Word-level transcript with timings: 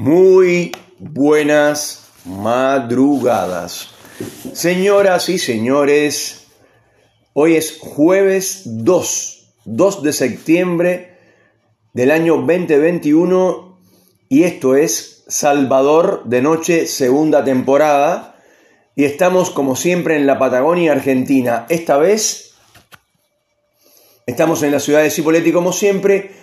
Muy 0.00 0.72
buenas 0.98 2.06
madrugadas. 2.24 3.90
Señoras 4.54 5.28
y 5.28 5.36
señores, 5.36 6.46
hoy 7.34 7.56
es 7.56 7.76
jueves 7.78 8.62
2, 8.64 9.52
2 9.66 10.02
de 10.02 10.12
septiembre 10.14 11.18
del 11.92 12.12
año 12.12 12.36
2021 12.36 13.78
y 14.30 14.44
esto 14.44 14.74
es 14.74 15.22
Salvador 15.28 16.22
de 16.24 16.40
Noche, 16.40 16.86
segunda 16.86 17.44
temporada. 17.44 18.40
Y 18.96 19.04
estamos 19.04 19.50
como 19.50 19.76
siempre 19.76 20.16
en 20.16 20.26
la 20.26 20.38
Patagonia 20.38 20.92
Argentina. 20.92 21.66
Esta 21.68 21.98
vez 21.98 22.54
estamos 24.24 24.62
en 24.62 24.72
la 24.72 24.80
ciudad 24.80 25.02
de 25.02 25.10
Cipolletti 25.10 25.52
como 25.52 25.74
siempre 25.74 26.40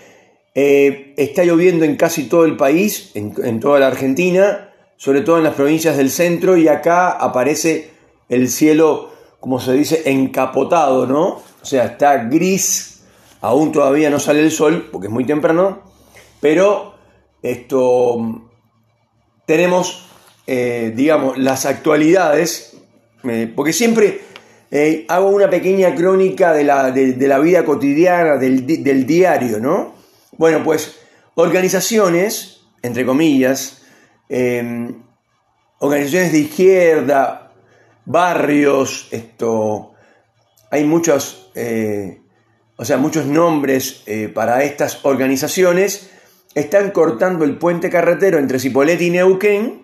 eh, 0.60 1.14
está 1.18 1.44
lloviendo 1.44 1.86
en 1.86 1.98
casi 1.98 2.24
todo 2.24 2.44
el 2.44 2.58
país, 2.58 3.12
en, 3.14 3.60
toda 3.60 3.80
la 3.80 3.86
Argentina, 3.86 4.72
sobre 4.96 5.22
todo 5.22 5.38
en 5.38 5.44
las 5.44 5.54
provincias 5.54 5.98
del 5.98 6.10
centro, 6.10 6.58
y 6.58 6.68
acá 6.68 7.12
aparece 7.12 7.92
el 8.28 8.50
cielo, 8.50 9.12
como 9.40 9.60
se 9.60 9.74
dice, 9.74 10.02
encapotado, 10.10 11.06
¿no? 11.06 11.44
O 11.62 11.66
sea, 11.66 11.86
está 11.86 12.24
gris, 12.24 13.04
aún 13.40 13.72
todavía 13.72 14.10
no 14.10 14.20
sale 14.20 14.40
el 14.40 14.50
sol, 14.50 14.90
porque 14.92 15.06
es 15.06 15.14
muy 15.14 15.26
temprano, 15.26 15.84
pero 16.42 16.96
esto 17.44 18.50
tenemos, 19.46 20.10
eh, 20.48 20.92
digamos, 20.96 21.38
las 21.38 21.68
actualidades, 21.68 22.76
eh, 23.26 23.54
porque 23.56 23.74
siempre 23.74 24.22
hago 25.08 25.30
una 25.30 25.52
pequeña 25.52 25.94
crónica 25.94 26.52
de 26.52 26.64
la, 26.64 27.40
vida 27.42 27.64
cotidiana, 27.64 28.38
del, 28.38 28.66
del 28.66 29.06
diario, 29.06 29.60
¿no? 29.60 29.97
Bueno, 30.38 30.64
pues 30.64 31.00
organizaciones, 31.36 32.62
entre 32.82 33.06
comillas, 33.06 33.82
em, 34.30 35.02
organizaciones 35.80 36.32
de 36.32 36.40
izquierda, 36.40 37.52
barrios, 38.06 39.08
esto, 39.12 39.94
hay 40.70 40.84
muchos, 40.84 41.52
eh, 41.56 42.22
o 42.76 42.86
sea, 42.86 42.98
muchos 42.98 43.26
nombres 43.26 44.04
eh, 44.06 44.30
para 44.34 44.64
estas 44.64 45.04
organizaciones, 45.04 46.12
están 46.54 46.92
cortando 46.92 47.46
el 47.46 47.58
puente 47.58 47.90
carretero 47.90 48.38
entre 48.38 48.60
Cipolletti 48.60 49.08
y 49.08 49.10
Neuquén, 49.12 49.84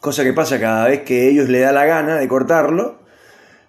cosa 0.00 0.24
que 0.24 0.32
pasa 0.32 0.60
cada 0.60 0.88
vez 0.88 1.02
que 1.02 1.28
ellos 1.28 1.48
le 1.48 1.60
da 1.60 1.72
la 1.72 1.86
gana 1.86 2.16
de 2.16 2.28
cortarlo, 2.28 2.98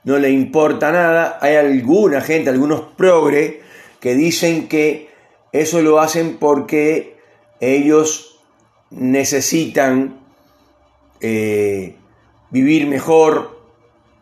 no 0.04 0.20
le 0.20 0.30
importa 0.30 0.92
nada, 0.92 1.40
hay 1.42 1.56
alguna 1.56 2.22
gente, 2.22 2.50
algunos 2.50 2.82
progre, 2.96 3.62
que 4.00 4.14
dicen 4.14 4.68
que 4.68 5.15
eso 5.62 5.82
lo 5.82 6.00
hacen 6.00 6.38
porque 6.38 7.18
ellos 7.62 8.40
necesitan 8.90 10.20
eh, 11.22 11.96
vivir 12.50 12.88
mejor, 12.88 13.58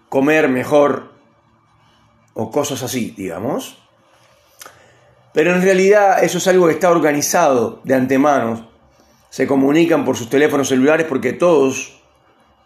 comer 0.09 0.47
mejor 0.47 1.11
o 2.35 2.51
cosas 2.51 2.83
así, 2.83 3.15
digamos. 3.17 3.79
Pero 5.33 5.55
en 5.55 5.63
realidad 5.63 6.23
eso 6.23 6.37
es 6.37 6.47
algo 6.47 6.67
que 6.67 6.73
está 6.73 6.91
organizado 6.91 7.81
de 7.83 7.95
antemano. 7.95 8.69
Se 9.31 9.47
comunican 9.47 10.05
por 10.05 10.15
sus 10.15 10.29
teléfonos 10.29 10.67
celulares 10.67 11.07
porque 11.07 11.33
todos 11.33 11.99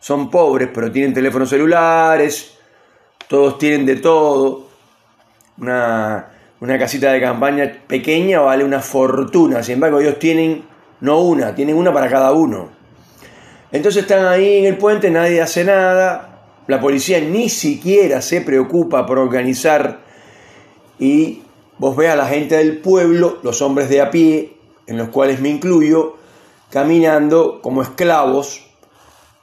son 0.02 0.30
pobres, 0.30 0.70
pero 0.73 0.92
tienen 0.92 1.14
teléfonos 1.14 1.50
celulares, 1.50 2.58
todos 3.30 3.58
tienen 3.58 3.86
de 3.86 3.95
todo. 3.95 4.68
Una, 5.58 6.37
una 6.60 6.80
casita 6.80 7.12
de 7.12 7.22
campaña 7.22 7.84
pequeña 7.88 8.40
vale 8.40 8.64
una 8.64 8.82
fortuna. 8.82 9.62
Sin 9.64 9.76
embargo, 9.76 10.00
ellos 10.00 10.18
tienen 10.18 10.64
no 11.02 11.20
una, 11.22 11.54
tienen 11.54 11.76
una 11.76 11.94
para 11.94 12.10
cada 12.10 12.32
uno. 12.32 12.70
Entonces 13.72 14.04
están 14.04 14.26
ahí 14.26 14.58
en 14.58 14.66
el 14.66 14.78
puente, 14.78 15.12
nadie 15.12 15.42
hace 15.42 15.64
nada. 15.64 16.42
La 16.68 16.80
policía 16.80 17.20
ni 17.22 17.50
siquiera 17.50 18.22
se 18.22 18.42
preocupa 18.42 19.06
por 19.06 19.20
organizar. 19.20 20.00
Y 21.00 21.44
vos 21.78 21.96
ves 21.96 22.10
a 22.10 22.16
la 22.16 22.28
gente 22.28 22.58
del 22.58 22.80
pueblo, 22.80 23.38
los 23.44 23.62
hombres 23.62 23.90
de 23.90 24.02
a 24.02 24.10
pie, 24.10 24.58
en 24.88 24.98
los 24.98 25.10
cuales 25.10 25.40
me 25.40 25.50
incluyo, 25.50 26.17
caminando 26.72 27.62
como 27.62 27.84
esclavos. 27.84 28.66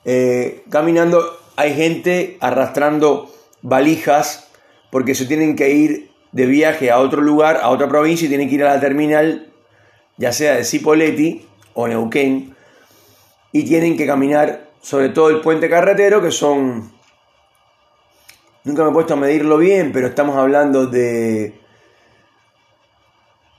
Eh, 0.04 0.64
caminando, 0.68 1.22
hay 1.56 1.74
gente 1.74 2.36
arrastrando 2.40 3.30
valijas 3.62 4.48
porque 4.90 5.14
se 5.14 5.26
tienen 5.26 5.54
que 5.54 5.70
ir 5.70 6.13
de 6.34 6.46
viaje 6.46 6.90
a 6.90 6.98
otro 6.98 7.22
lugar, 7.22 7.60
a 7.62 7.70
otra 7.70 7.88
provincia 7.88 8.26
y 8.26 8.28
tienen 8.28 8.48
que 8.48 8.56
ir 8.56 8.64
a 8.64 8.74
la 8.74 8.80
terminal, 8.80 9.52
ya 10.16 10.32
sea 10.32 10.56
de 10.56 10.64
Cipolletti 10.64 11.46
o 11.74 11.86
Neuquén, 11.86 12.56
y 13.52 13.64
tienen 13.64 13.96
que 13.96 14.04
caminar 14.04 14.68
sobre 14.82 15.10
todo 15.10 15.30
el 15.30 15.40
puente 15.40 15.70
carretero, 15.70 16.20
que 16.20 16.32
son, 16.32 16.92
nunca 18.64 18.82
me 18.82 18.90
he 18.90 18.92
puesto 18.92 19.14
a 19.14 19.16
medirlo 19.16 19.58
bien, 19.58 19.92
pero 19.92 20.08
estamos 20.08 20.36
hablando 20.36 20.88
de 20.88 21.56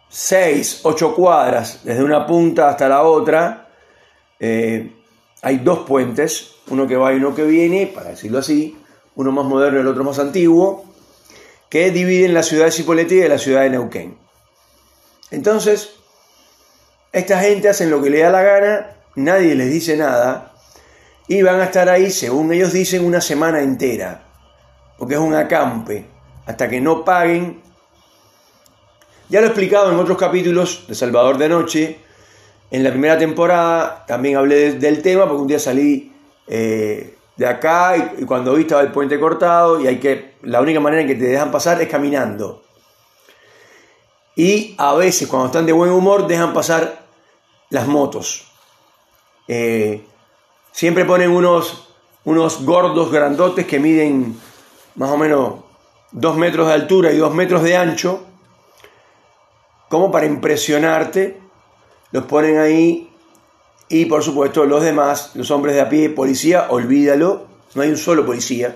6, 0.10 0.82
8 0.84 1.16
cuadras, 1.16 1.80
desde 1.86 2.04
una 2.04 2.28
punta 2.28 2.68
hasta 2.68 2.90
la 2.90 3.04
otra. 3.04 3.70
Eh, 4.38 4.92
hay 5.42 5.58
dos 5.60 5.80
puentes, 5.88 6.56
uno 6.68 6.86
que 6.86 6.98
va 6.98 7.14
y 7.14 7.18
uno 7.18 7.34
que 7.34 7.46
viene, 7.46 7.88
para 7.88 8.10
decirlo 8.10 8.40
así, 8.40 8.78
uno 9.16 9.32
más 9.32 9.46
moderno 9.46 9.78
y 9.78 9.82
el 9.82 9.88
otro 9.88 10.04
más 10.04 10.20
antiguo 10.20 10.95
que 11.76 11.92
dividen 11.92 12.34
la 12.34 12.42
ciudad 12.42 12.64
de 12.64 12.72
Cipolletti 12.72 13.16
de 13.16 13.28
la 13.28 13.38
ciudad 13.38 13.64
de 13.64 13.72
Neuquén. 13.72 14.18
Entonces, 15.30 15.90
esta 17.12 17.42
gente 17.42 17.68
hacen 17.68 17.90
lo 17.90 18.02
que 18.02 18.10
le 18.10 18.20
da 18.20 18.30
la 18.30 18.44
gana, 18.44 18.96
nadie 19.16 19.56
les 19.56 19.70
dice 19.70 19.98
nada, 19.98 20.54
y 21.28 21.42
van 21.42 21.60
a 21.60 21.66
estar 21.66 21.90
ahí, 21.90 22.12
según 22.12 22.54
ellos 22.54 22.72
dicen, 22.72 23.04
una 23.04 23.20
semana 23.20 23.60
entera, 23.60 24.24
porque 24.98 25.16
es 25.16 25.20
un 25.20 25.34
acampe, 25.34 26.06
hasta 26.46 26.70
que 26.70 26.80
no 26.80 27.04
paguen. 27.04 27.62
Ya 29.28 29.42
lo 29.42 29.48
he 29.48 29.50
explicado 29.50 29.92
en 29.92 30.00
otros 30.00 30.18
capítulos 30.18 30.86
de 30.88 30.96
Salvador 30.96 31.38
de 31.38 31.50
Noche, 31.50 32.00
en 32.72 32.86
la 32.86 32.92
primera 32.92 33.18
temporada 33.18 34.06
también 34.08 34.38
hablé 34.38 34.76
del 34.76 35.02
tema, 35.02 35.28
porque 35.28 35.42
un 35.42 35.48
día 35.48 35.60
salí 35.60 36.14
eh, 36.48 37.18
de 37.38 37.48
acá 37.48 38.16
y, 38.18 38.26
cuando 38.26 38.54
vi 38.54 38.62
estaba 38.62 38.82
el 38.82 38.92
puente 38.92 39.20
cortado 39.20 39.80
y 39.82 39.88
hay 39.88 40.00
que, 40.00 40.36
la 40.44 40.62
única 40.62 40.80
manera 40.80 41.02
en 41.02 41.08
que 41.08 41.16
te 41.16 41.26
dejan 41.26 41.52
pasar 41.52 41.82
es 41.82 41.90
caminando. 41.90 42.64
Y 44.36 44.76
a 44.78 44.94
veces 44.96 45.28
cuando 45.28 45.48
están 45.48 45.66
de 45.66 45.72
buen 45.72 45.92
humor 45.92 46.28
dejan 46.28 46.54
pasar 46.54 47.06
las 47.70 47.88
motos. 47.88 48.52
Eh, 49.48 50.06
siempre 50.72 51.06
ponen 51.06 51.32
unos, 51.32 51.90
unos 52.26 52.64
gordos 52.66 53.12
grandotes 53.12 53.66
que 53.66 53.80
miden 53.80 54.40
más 54.96 55.10
o 55.10 55.18
menos 55.18 55.56
dos 56.12 56.36
metros 56.38 56.68
de 56.68 56.74
altura 56.74 57.12
y 57.12 57.18
dos 57.18 57.34
metros 57.34 57.64
de 57.64 57.78
ancho, 57.78 58.24
como 59.90 60.12
para 60.12 60.26
impresionarte. 60.26 61.42
Los 62.12 62.26
ponen 62.26 62.60
ahí 62.60 63.15
y 63.90 64.06
por 64.06 64.24
supuesto 64.24 64.66
los 64.66 64.84
demás, 64.84 65.32
los 65.36 65.52
hombres 65.52 65.76
de 65.76 65.82
a 65.82 65.90
pie, 65.90 66.10
policía, 66.10 66.68
olvídalo, 66.70 67.48
no 67.76 67.82
hay 67.82 67.90
un 67.90 67.98
solo 67.98 68.26
policía 68.26 68.76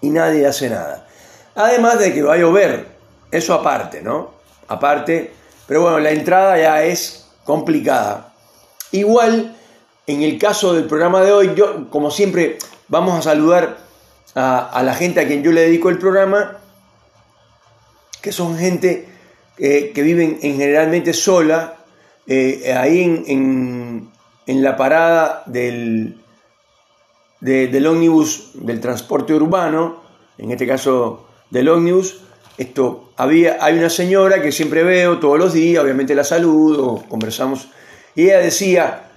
y 0.00 0.10
nadie 0.10 0.46
hace 0.46 0.68
nada. 0.68 1.06
Además 1.54 1.98
de 1.98 2.12
que 2.12 2.22
va 2.22 2.34
a 2.34 2.38
llover, 2.38 2.86
eso 3.30 3.54
aparte, 3.54 4.02
¿no? 4.02 4.34
Aparte, 4.68 5.32
pero 5.66 5.82
bueno, 5.82 5.98
la 6.00 6.10
entrada 6.10 6.58
ya 6.58 6.82
es 6.84 7.28
complicada. 7.44 8.34
Igual, 8.92 9.56
en 10.06 10.22
el 10.22 10.38
caso 10.38 10.74
del 10.74 10.84
programa 10.84 11.22
de 11.22 11.32
hoy, 11.32 11.54
yo, 11.54 11.88
como 11.90 12.10
siempre, 12.10 12.58
vamos 12.88 13.18
a 13.18 13.22
saludar 13.22 13.78
a, 14.34 14.82
la 14.84 14.94
gente 14.94 15.20
a 15.20 15.26
quien 15.26 15.42
yo 15.42 15.50
le 15.50 15.62
dedico 15.62 15.88
el 15.88 15.98
programa, 15.98 16.58
que 18.20 18.32
son 18.32 18.58
gente 18.58 19.08
eh, 19.58 19.92
que 19.94 20.02
viven 20.02 20.38
en 20.42 20.58
generalmente 20.58 21.14
sola, 21.14 21.76
eh, 22.26 22.74
ahí 22.76 23.02
en, 23.26 24.10
la 24.46 24.76
parada 24.76 25.42
del, 25.46 26.18
del 27.40 27.86
ómnibus 27.86 28.50
del 28.54 28.80
transporte 28.80 29.34
urbano, 29.34 30.02
en 30.38 30.50
este 30.50 30.66
caso 30.66 31.26
del 31.50 31.68
ómnibus, 31.68 32.20
esto, 32.58 33.10
había, 33.16 33.58
hay 33.60 33.78
una 33.78 33.90
señora 33.90 34.40
que 34.40 34.50
siempre 34.50 34.82
veo 34.82 35.18
todos 35.18 35.38
los 35.38 35.52
días, 35.52 35.82
obviamente 35.82 36.14
la 36.14 36.24
saludo, 36.24 37.04
conversamos, 37.08 37.68
y 38.14 38.24
ella 38.24 38.38
decía, 38.38 39.08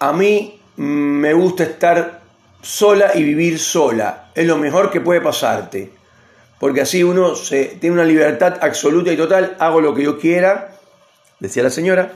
a 0.00 0.12
mí 0.12 0.60
me 0.76 1.32
gusta 1.34 1.62
estar 1.62 2.20
sola 2.62 3.12
y 3.14 3.22
vivir 3.22 3.58
sola, 3.58 4.30
es 4.34 4.46
lo 4.46 4.58
mejor 4.58 4.90
que 4.90 5.00
puede 5.00 5.20
pasarte, 5.20 5.92
porque 6.58 6.80
así 6.80 7.04
uno 7.04 7.36
se, 7.36 7.76
tiene 7.80 7.94
una 7.94 8.04
libertad 8.04 8.58
absoluta 8.60 9.12
y 9.12 9.16
total, 9.16 9.56
hago 9.60 9.80
lo 9.80 9.94
que 9.94 10.02
yo 10.02 10.18
quiera, 10.18 10.76
decía 11.38 11.62
la 11.62 11.70
señora, 11.70 12.12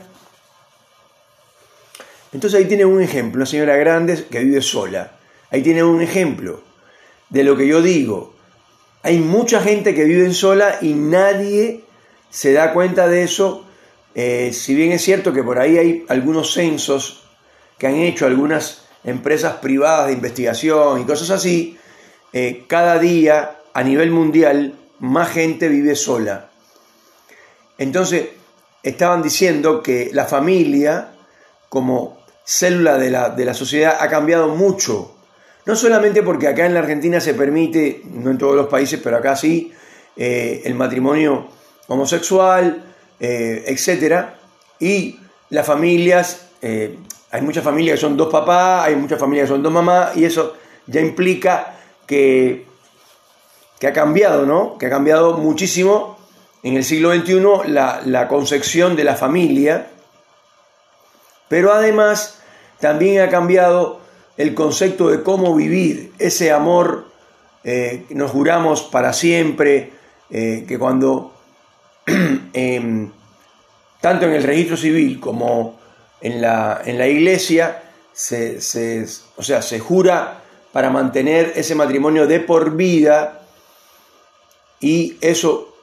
entonces 2.31 2.59
ahí 2.59 2.65
tiene 2.65 2.85
un 2.85 3.01
ejemplo, 3.01 3.39
una 3.39 3.45
señora 3.45 3.75
grande 3.77 4.25
que 4.29 4.39
vive 4.39 4.61
sola. 4.61 5.13
Ahí 5.51 5.61
tiene 5.61 5.83
un 5.83 6.01
ejemplo 6.01 6.61
de 7.29 7.43
lo 7.43 7.57
que 7.57 7.67
yo 7.67 7.81
digo. 7.81 8.35
Hay 9.01 9.19
mucha 9.19 9.61
gente 9.61 9.95
que 9.95 10.03
vive 10.03 10.31
sola 10.33 10.77
y 10.81 10.93
nadie 10.93 11.83
se 12.29 12.53
da 12.53 12.73
cuenta 12.73 13.07
de 13.07 13.23
eso 13.23 13.65
eh, 14.15 14.51
si 14.53 14.75
bien 14.75 14.91
es 14.91 15.03
cierto 15.03 15.33
que 15.33 15.43
por 15.43 15.59
ahí 15.59 15.77
hay 15.77 16.05
algunos 16.09 16.53
censos 16.53 17.23
que 17.77 17.87
han 17.87 17.95
hecho 17.95 18.25
algunas 18.25 18.85
empresas 19.03 19.55
privadas 19.57 20.07
de 20.07 20.13
investigación 20.13 21.01
y 21.01 21.05
cosas 21.05 21.29
así, 21.29 21.77
eh, 22.33 22.65
cada 22.67 22.99
día 22.99 23.59
a 23.73 23.83
nivel 23.83 24.11
mundial 24.11 24.75
más 24.99 25.29
gente 25.29 25.69
vive 25.69 25.95
sola. 25.95 26.49
Entonces, 27.77 28.29
estaban 28.83 29.21
diciendo 29.21 29.81
que 29.81 30.09
la 30.11 30.25
familia, 30.25 31.11
como 31.69 32.18
célula 32.49 32.97
de 32.97 33.11
la, 33.11 33.29
de 33.29 33.45
la 33.45 33.53
sociedad, 33.53 33.97
ha 33.99 34.09
cambiado 34.09 34.47
mucho. 34.47 35.13
No 35.67 35.75
solamente 35.75 36.23
porque 36.23 36.47
acá 36.47 36.65
en 36.65 36.73
la 36.73 36.79
Argentina 36.79 37.19
se 37.19 37.35
permite, 37.35 38.01
no 38.05 38.31
en 38.31 38.39
todos 38.39 38.55
los 38.55 38.65
países, 38.65 38.99
pero 39.03 39.17
acá 39.17 39.35
sí, 39.35 39.71
eh, 40.17 40.63
el 40.65 40.73
matrimonio 40.73 41.45
homosexual, 41.87 42.85
eh, 43.19 43.65
etc. 43.67 44.29
Y 44.79 45.19
las 45.51 45.67
familias, 45.67 46.47
eh, 46.63 46.97
hay 47.29 47.41
muchas 47.43 47.63
familias 47.63 47.97
que 47.97 48.01
son 48.01 48.17
dos 48.17 48.31
papás, 48.31 48.87
hay 48.87 48.95
muchas 48.95 49.19
familias 49.19 49.45
que 49.45 49.53
son 49.53 49.61
dos 49.61 49.71
mamás, 49.71 50.17
y 50.17 50.25
eso 50.25 50.55
ya 50.87 51.01
implica 51.01 51.75
que, 52.07 52.65
que 53.79 53.85
ha 53.85 53.93
cambiado, 53.93 54.47
¿no? 54.47 54.79
Que 54.79 54.87
ha 54.87 54.89
cambiado 54.89 55.37
muchísimo 55.37 56.17
en 56.63 56.77
el 56.77 56.83
siglo 56.83 57.13
XXI 57.13 57.71
la, 57.71 58.01
la 58.05 58.27
concepción 58.27 58.95
de 58.95 59.03
la 59.03 59.15
familia, 59.15 59.91
pero 61.47 61.71
además 61.71 62.38
también 62.79 63.21
ha 63.21 63.29
cambiado 63.29 63.99
el 64.37 64.55
concepto 64.55 65.09
de 65.09 65.21
cómo 65.21 65.55
vivir 65.55 66.13
ese 66.17 66.51
amor 66.51 67.05
eh, 67.63 68.05
que 68.07 68.15
nos 68.15 68.31
juramos 68.31 68.83
para 68.83 69.11
siempre, 69.11 69.91
eh, 70.29 70.65
que 70.67 70.79
cuando 70.79 71.33
em, 72.53 73.11
tanto 73.99 74.25
en 74.25 74.33
el 74.33 74.43
registro 74.43 74.77
civil 74.77 75.19
como 75.19 75.77
en 76.21 76.41
la, 76.41 76.81
en 76.85 76.97
la 76.97 77.07
iglesia 77.07 77.83
se, 78.13 78.59
o 79.35 79.43
sea, 79.43 79.61
se 79.61 79.79
jura 79.79 80.41
para 80.71 80.89
mantener 80.89 81.53
ese 81.55 81.75
matrimonio 81.75 82.27
de 82.27 82.39
por 82.39 82.75
vida 82.75 83.41
y 84.79 85.17
eso 85.21 85.75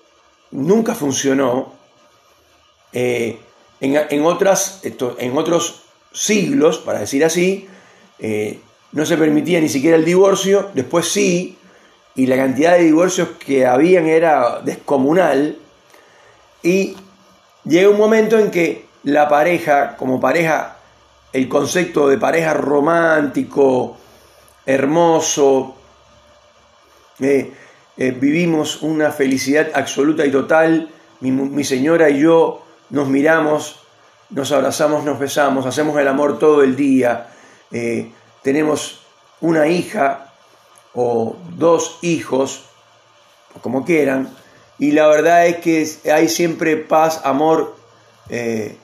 nunca 0.51 0.95
funcionó. 0.95 1.75
Eh, 2.93 3.39
en, 3.81 4.25
otras, 4.25 4.81
en 4.85 5.37
otros 5.37 5.86
siglos, 6.17 6.79
para 6.79 7.01
decir 7.01 7.25
así, 7.25 7.69
eh, 8.19 8.61
no 8.93 9.05
se 9.05 9.17
permitía 9.17 9.61
ni 9.61 9.69
siquiera 9.69 9.97
el 9.97 10.05
divorcio, 10.05 10.71
después 10.75 11.09
sí, 11.09 11.59
y 12.15 12.27
la 12.27 12.37
cantidad 12.37 12.73
de 12.73 12.85
divorcios 12.85 13.29
que 13.39 13.67
habían 13.67 14.07
era 14.07 14.61
descomunal, 14.61 15.59
y 16.63 16.97
llega 17.65 17.91
un 17.91 17.99
momento 17.99 18.39
en 18.39 18.51
que 18.51 18.87
la 19.05 19.29
pareja, 19.29 19.97
como 19.97 20.19
pareja, 20.19 20.79
el 21.33 21.49
concepto 21.49 22.09
de 22.09 22.19
pareja 22.19 22.55
romántico, 22.55 23.97
hermoso, 24.65 25.77
eh, 27.21 27.53
eh, 27.97 28.11
vivimos 28.11 28.83
una 28.83 29.11
felicidad 29.11 29.69
absoluta 29.75 30.27
y 30.27 30.31
total, 30.31 30.91
mi, 31.21 31.65
señora 31.65 32.11
y 32.11 32.21
yo 32.21 32.63
nos 32.91 33.09
miramos, 33.09 33.86
nos 34.31 34.53
abrazamos, 34.53 35.05
nos 35.05 35.19
besamos, 35.19 35.67
hacemos 35.67 35.99
el 35.99 36.09
amor 36.09 36.39
todo 36.39 36.63
el 36.63 36.77
día, 36.77 37.29
eh, 37.71 38.13
tenemos 38.43 39.03
una 39.41 39.69
hija 39.69 40.33
o 40.95 41.37
dos 41.57 41.99
hijos, 42.03 42.65
como 43.63 43.85
quieran, 43.85 44.29
y 44.79 44.93
la 44.93 45.07
verdad 45.09 45.47
es 45.47 45.57
que 45.57 46.11
hay 46.13 46.29
siempre 46.29 46.77
paz, 46.77 47.21
amor 47.25 47.77
en, 48.29 48.77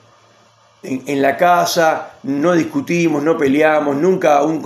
en, 0.83 1.21
la 1.21 1.37
casa, 1.37 2.13
no 2.23 2.53
discutimos, 2.53 3.23
no 3.23 3.37
peleamos, 3.37 3.95
nunca, 3.95 4.41
un 4.43 4.61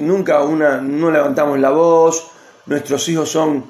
nunca 0.00 0.42
una, 0.42 0.78
no 0.78 1.10
levantamos 1.10 1.58
la 1.58 1.70
voz, 1.70 2.30
nuestros 2.66 3.08
hijos 3.08 3.30
son 3.30 3.64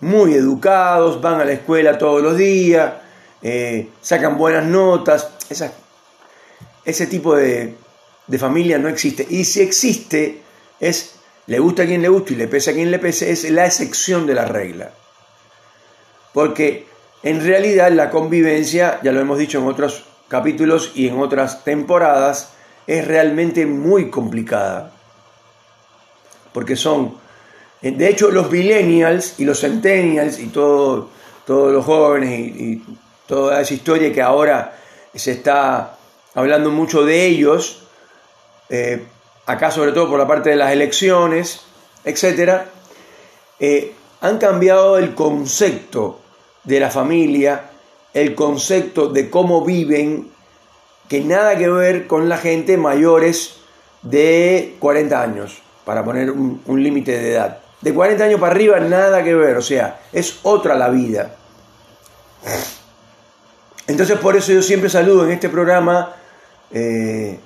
muy 0.00 0.34
educados, 0.34 1.20
van 1.20 1.40
a 1.40 1.44
la 1.44 1.52
escuela 1.52 1.96
todos 1.96 2.22
los 2.22 2.36
días, 2.36 2.92
eh, 3.40 3.88
sacan 4.00 4.36
buenas 4.36 4.64
notas. 4.64 5.30
Ese 6.84 7.06
tipo 7.06 7.34
de, 7.36 7.74
familia 8.38 8.78
no 8.78 8.88
existe. 8.88 9.26
Y 9.28 9.44
si 9.44 9.60
existe, 9.60 10.42
es 10.80 11.16
le 11.46 11.58
gusta 11.58 11.82
a 11.82 11.86
quien 11.86 12.02
le 12.02 12.08
gusta 12.08 12.32
y 12.32 12.36
le 12.36 12.48
pese 12.48 12.70
a 12.70 12.74
quien 12.74 12.90
le 12.90 12.98
pese, 12.98 13.30
es 13.30 13.48
la 13.50 13.66
excepción 13.66 14.26
de 14.26 14.34
la 14.34 14.44
regla. 14.44 14.92
Porque 16.32 16.86
en 17.22 17.44
realidad 17.44 17.90
la 17.92 18.10
convivencia, 18.10 19.00
ya 19.02 19.12
lo 19.12 19.20
hemos 19.20 19.38
dicho 19.38 19.58
en 19.58 19.66
otros 19.66 20.04
capítulos 20.28 20.92
y 20.94 21.08
en 21.08 21.18
otras 21.18 21.64
temporadas, 21.64 22.52
es 22.86 23.06
realmente 23.06 23.66
muy 23.66 24.10
complicada. 24.10 24.92
Porque 26.52 26.76
son 26.76 27.20
de 27.82 28.08
hecho, 28.08 28.30
los 28.30 28.48
millennials 28.48 29.40
y 29.40 29.44
los 29.44 29.60
centennials 29.60 30.38
y 30.38 30.46
todo, 30.46 31.08
todos 31.44 31.72
los 31.72 31.84
jóvenes 31.84 32.30
y, 32.56 32.82
toda 33.26 33.60
esa 33.60 33.72
historia 33.72 34.12
que 34.12 34.20
ahora 34.20 34.78
se 35.14 35.32
está 35.32 35.96
hablando 36.34 36.70
mucho 36.70 37.04
de 37.04 37.26
ellos, 37.26 37.82
eh, 38.68 39.04
acá 39.46 39.70
sobre 39.70 39.92
todo 39.92 40.08
por 40.08 40.18
la 40.18 40.26
parte 40.26 40.50
de 40.50 40.56
las 40.56 40.72
elecciones, 40.72 41.62
etc., 42.04 42.62
eh, 43.60 43.92
han 44.20 44.38
cambiado 44.38 44.98
el 44.98 45.14
concepto 45.14 46.20
de 46.64 46.80
la 46.80 46.90
familia, 46.90 47.70
el 48.14 48.34
concepto 48.34 49.08
de 49.08 49.30
cómo 49.30 49.64
viven, 49.64 50.30
que 51.08 51.20
nada 51.20 51.56
que 51.58 51.68
ver 51.68 52.06
con 52.06 52.28
la 52.28 52.38
gente 52.38 52.76
mayores 52.76 53.56
de 54.02 54.76
40 54.78 55.20
años, 55.20 55.58
para 55.84 56.04
poner 56.04 56.30
un 56.30 56.82
límite 56.82 57.18
de 57.18 57.32
edad. 57.32 57.58
De 57.80 57.92
40 57.92 58.24
años 58.24 58.40
para 58.40 58.52
arriba, 58.52 58.78
nada 58.78 59.24
que 59.24 59.34
ver, 59.34 59.56
o 59.56 59.62
sea, 59.62 60.00
es 60.12 60.38
otra 60.44 60.76
la 60.76 60.88
vida. 60.88 61.34
Entonces 63.86 64.18
por 64.18 64.36
eso 64.36 64.52
yo 64.52 64.62
siempre 64.62 64.88
saludo 64.88 65.24
en 65.24 65.32
este 65.32 65.48
programa 65.48 66.14
eh, 66.72 67.38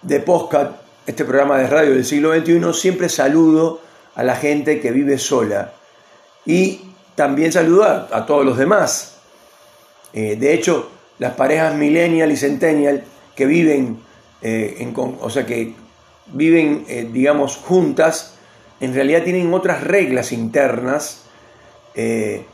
de 0.00 0.20
podcast, 0.20 0.72
este 1.06 1.24
programa 1.24 1.58
de 1.58 1.66
radio 1.66 1.92
del 1.92 2.04
siglo 2.04 2.34
XXI, 2.34 2.72
siempre 2.72 3.08
saludo 3.08 3.80
a 4.14 4.22
la 4.22 4.36
gente 4.36 4.80
que 4.80 4.90
vive 4.90 5.18
sola 5.18 5.72
y 6.46 6.80
también 7.14 7.52
saludo 7.52 7.84
a, 7.84 8.24
todos 8.24 8.46
los 8.46 8.56
demás. 8.56 9.18
Eh, 10.12 10.36
de 10.36 10.54
hecho, 10.54 10.90
las 11.18 11.34
parejas 11.34 11.74
millennial 11.74 12.32
y 12.32 12.36
centennial 12.36 13.04
que 13.34 13.44
viven, 13.44 13.98
eh, 14.40 14.76
en, 14.78 14.94
o 14.96 15.28
sea, 15.28 15.44
que 15.44 15.74
viven, 16.28 16.86
digamos, 17.12 17.56
juntas, 17.56 18.36
en 18.80 18.94
realidad 18.94 19.22
tienen 19.22 19.52
otras 19.52 19.84
reglas 19.84 20.32
internas. 20.32 21.24
El 21.94 22.44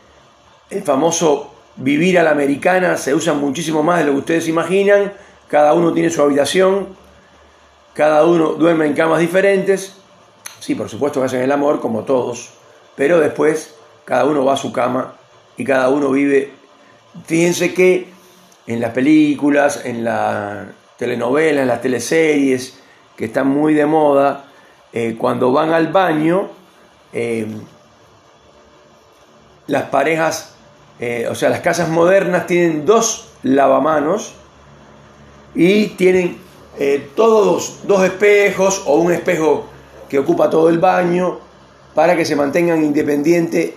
famoso 0.85 1.55
vivir 1.77 2.19
a 2.19 2.23
la 2.23 2.31
americana 2.31 2.97
se 2.97 3.15
usa 3.15 3.35
muchísimo 3.35 3.83
más 3.83 3.99
de 4.01 4.07
lo 4.07 4.13
que 4.13 4.19
ustedes 4.19 4.49
imaginan. 4.49 5.13
Cada 5.55 5.73
uno 5.73 5.93
tiene 5.93 6.11
su 6.11 6.21
habitación, 6.21 6.89
cada 7.93 8.25
uno 8.25 8.55
duerme 8.55 8.87
en 8.87 8.93
camas 8.93 9.21
diferentes. 9.21 9.95
Sí, 10.59 10.75
por 10.75 10.89
supuesto 10.89 11.21
que 11.21 11.27
hacen 11.27 11.43
el 11.43 11.53
amor 11.53 11.79
como 11.79 12.03
todos, 12.03 12.55
pero 12.97 13.21
después 13.21 13.73
cada 14.05 14.25
uno 14.25 14.45
va 14.45 14.55
a 14.55 14.57
su 14.57 14.73
cama 14.73 15.15
y 15.57 15.63
cada 15.63 15.91
uno 15.91 16.11
vive. 16.11 16.51
Fíjense 17.25 17.73
que 17.73 18.09
en 18.67 18.81
las 18.81 18.91
películas, 18.91 19.83
en 19.85 20.03
la 20.03 20.73
telenovela, 20.99 21.63
en 21.63 21.69
las 21.69 21.81
teleseries, 21.81 22.81
que 23.17 23.27
están 23.27 23.47
muy 23.47 23.75
de 23.75 23.87
moda, 23.87 24.47
eh, 24.93 25.15
cuando 25.17 25.53
van 25.53 25.73
al 25.73 25.87
baño, 25.87 26.49
eh, 27.13 27.47
las 29.69 29.85
parejas, 29.85 30.57
eh, 30.99 31.29
o 31.31 31.37
sea, 31.37 31.49
las 31.49 31.61
casas 31.61 31.91
modernas 31.91 32.49
tienen 32.49 32.85
dos 32.85 33.29
lavamanos 33.45 34.35
y 35.55 35.89
tienen 35.89 36.39
todos 37.15 37.81
dos 37.87 38.05
espejos 38.05 38.83
o 38.87 38.97
un 38.97 39.13
espejo 39.13 39.67
que 40.09 40.19
ocupa 40.19 40.51
todo 40.51 40.69
el 40.69 40.79
baño 40.79 41.39
para 41.95 42.17
que 42.17 42.25
se 42.25 42.35
mantengan 42.35 42.83
independientes, 42.85 43.75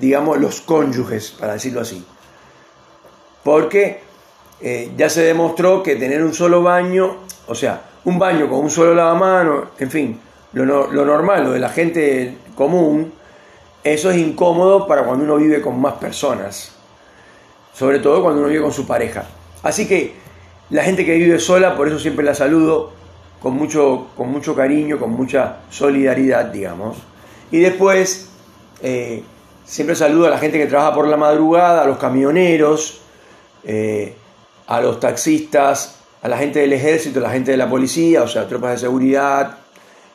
digamos, 0.00 0.38
los 0.38 0.60
cónyuges, 0.60 1.32
para 1.32 1.54
decirlo 1.54 1.80
así. 1.80 2.04
Porque 3.42 4.00
ya 4.96 5.08
se 5.08 5.22
demostró 5.22 5.82
que 5.82 5.96
tener 5.96 6.22
un 6.22 6.32
solo 6.32 6.62
baño, 6.62 7.16
o 7.48 7.54
sea, 7.54 7.82
un 8.04 8.18
baño 8.18 8.48
con 8.48 8.60
un 8.60 8.70
solo 8.70 8.94
lavamano, 8.94 9.70
en 9.78 9.90
fin, 9.90 10.20
lo, 10.52 10.64
normal, 11.04 11.44
lo 11.44 11.52
de 11.52 11.58
la 11.58 11.70
gente 11.70 12.36
común, 12.54 13.12
eso 13.82 14.10
es 14.10 14.18
incómodo 14.18 14.86
para 14.86 15.02
cuando 15.02 15.24
uno 15.24 15.36
vive 15.36 15.60
con 15.60 15.80
más 15.80 15.94
personas, 15.94 16.72
sobre 17.72 17.98
todo 17.98 18.22
cuando 18.22 18.40
uno 18.40 18.48
vive 18.48 18.62
con 18.62 18.72
su 18.72 18.86
pareja. 18.86 19.24
Así 19.64 19.88
que 19.88 20.14
la 20.72 20.82
gente 20.82 21.04
que 21.04 21.14
vive 21.18 21.38
sola, 21.38 21.76
por 21.76 21.86
eso 21.86 21.98
siempre 21.98 22.24
la 22.24 22.34
saludo 22.34 22.92
con 23.42 23.54
mucho, 23.54 24.08
con 24.16 24.32
mucho 24.32 24.54
cariño, 24.56 24.98
con 24.98 25.10
mucha 25.10 25.58
solidaridad, 25.68 26.46
digamos. 26.46 26.96
Y 27.50 27.60
después, 27.60 28.30
eh, 28.82 29.22
siempre 29.66 29.94
saludo 29.94 30.28
a 30.28 30.30
la 30.30 30.38
gente 30.38 30.56
que 30.56 30.64
trabaja 30.64 30.94
por 30.94 31.06
la 31.08 31.18
madrugada, 31.18 31.82
a 31.82 31.86
los 31.86 31.98
camioneros, 31.98 33.02
eh, 33.64 34.14
a 34.66 34.80
los 34.80 34.98
taxistas, 34.98 35.98
a 36.22 36.28
la 36.28 36.38
gente 36.38 36.60
del 36.60 36.72
ejército, 36.72 37.18
a 37.18 37.24
la 37.24 37.30
gente 37.30 37.50
de 37.50 37.58
la 37.58 37.68
policía, 37.68 38.22
o 38.22 38.28
sea, 38.28 38.48
tropas 38.48 38.72
de 38.72 38.78
seguridad 38.78 39.58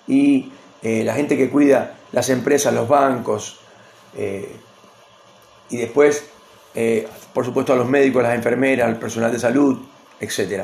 y 0.07 0.51
eh, 0.81 1.03
la 1.03 1.13
gente 1.13 1.37
que 1.37 1.51
cuida 1.51 1.97
las 2.11 2.31
empresas, 2.31 2.73
los 2.73 2.87
bancos, 2.87 3.59
y 5.69 5.77
después, 5.77 6.27
por 7.31 7.45
supuesto, 7.45 7.73
a 7.73 7.75
los 7.75 7.87
médicos, 7.87 8.21
a 8.21 8.29
las 8.29 8.35
enfermeras, 8.35 8.87
al 8.87 8.97
personal 8.97 9.31
de 9.31 9.37
salud, 9.37 9.77
etc. 10.19 10.63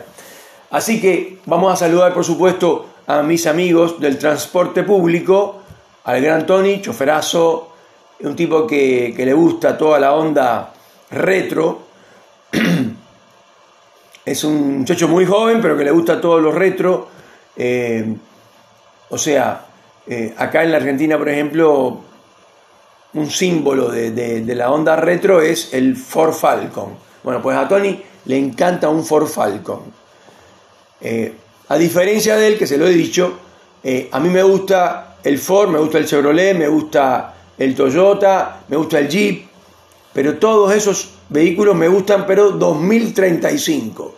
Así 0.72 1.00
que 1.00 1.40
vamos 1.46 1.72
a 1.72 1.76
saludar, 1.76 2.14
por 2.14 2.26
supuesto, 2.26 2.88
a 3.08 3.22
mis 3.22 3.46
amigos 3.48 4.00
del 4.00 4.18
transporte 4.18 4.84
público, 4.84 5.62
al 6.06 6.22
gran 6.22 6.46
Tony, 6.46 6.82
choferazo, 6.82 7.70
un 8.22 8.36
tipo 8.36 8.66
que, 8.66 9.14
le 9.18 9.34
gusta 9.34 9.78
toda 9.78 10.00
la 10.00 10.14
onda 10.14 10.74
retro. 11.12 11.82
es 14.26 14.44
un 14.44 14.80
muchacho 14.80 15.08
muy 15.08 15.26
joven, 15.26 15.62
pero 15.62 15.78
que 15.78 15.84
le 15.84 15.92
gusta 15.92 16.20
todo 16.20 16.40
lo 16.40 16.52
retro. 16.52 17.10
o 19.10 19.18
sea, 19.18 19.66
eh, 20.08 20.34
acá 20.38 20.64
en 20.64 20.72
la 20.72 20.78
Argentina, 20.78 21.18
por 21.18 21.30
ejemplo, 21.30 22.02
un 23.14 23.30
símbolo 23.30 23.90
de, 23.90 24.44
la 24.56 24.72
onda 24.72 24.96
retro 24.96 25.42
es 25.42 25.74
el 25.74 25.96
Ford 25.96 26.34
Falcon. 26.34 26.96
Bueno, 27.24 27.42
pues 27.42 27.56
a 27.58 27.68
Tony 27.68 28.02
le 28.26 28.38
encanta 28.38 28.90
un 28.90 29.06
Ford 29.06 29.28
Falcon. 29.28 29.82
Eh, 31.02 31.34
a 31.70 31.78
diferencia 31.78 32.36
de 32.36 32.48
él, 32.48 32.58
que 32.58 32.68
se 32.68 32.78
lo 32.78 32.88
he 32.88 32.94
dicho, 32.94 33.34
eh, 33.84 34.10
a 34.12 34.20
mí 34.20 34.30
me 34.30 34.44
gusta 34.44 35.18
el 35.24 35.38
Ford, 35.38 35.70
me 35.70 35.80
gusta 35.80 35.98
el 35.98 36.06
Chevrolet, 36.06 36.58
me 36.58 36.68
gusta 36.68 37.34
el 37.58 37.76
Toyota, 37.76 38.64
me 38.68 38.78
gusta 38.78 39.00
el 39.00 39.10
Jeep, 39.10 39.48
pero 40.14 40.38
todos 40.38 40.74
esos 40.74 41.16
vehículos 41.30 41.76
me 41.76 41.88
gustan, 41.88 42.26
pero 42.26 42.52
2035, 42.52 44.16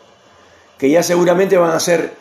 que 0.78 0.90
ya 0.90 1.04
seguramente 1.04 1.58
van 1.58 1.72
a 1.72 1.80
ser, 1.80 2.14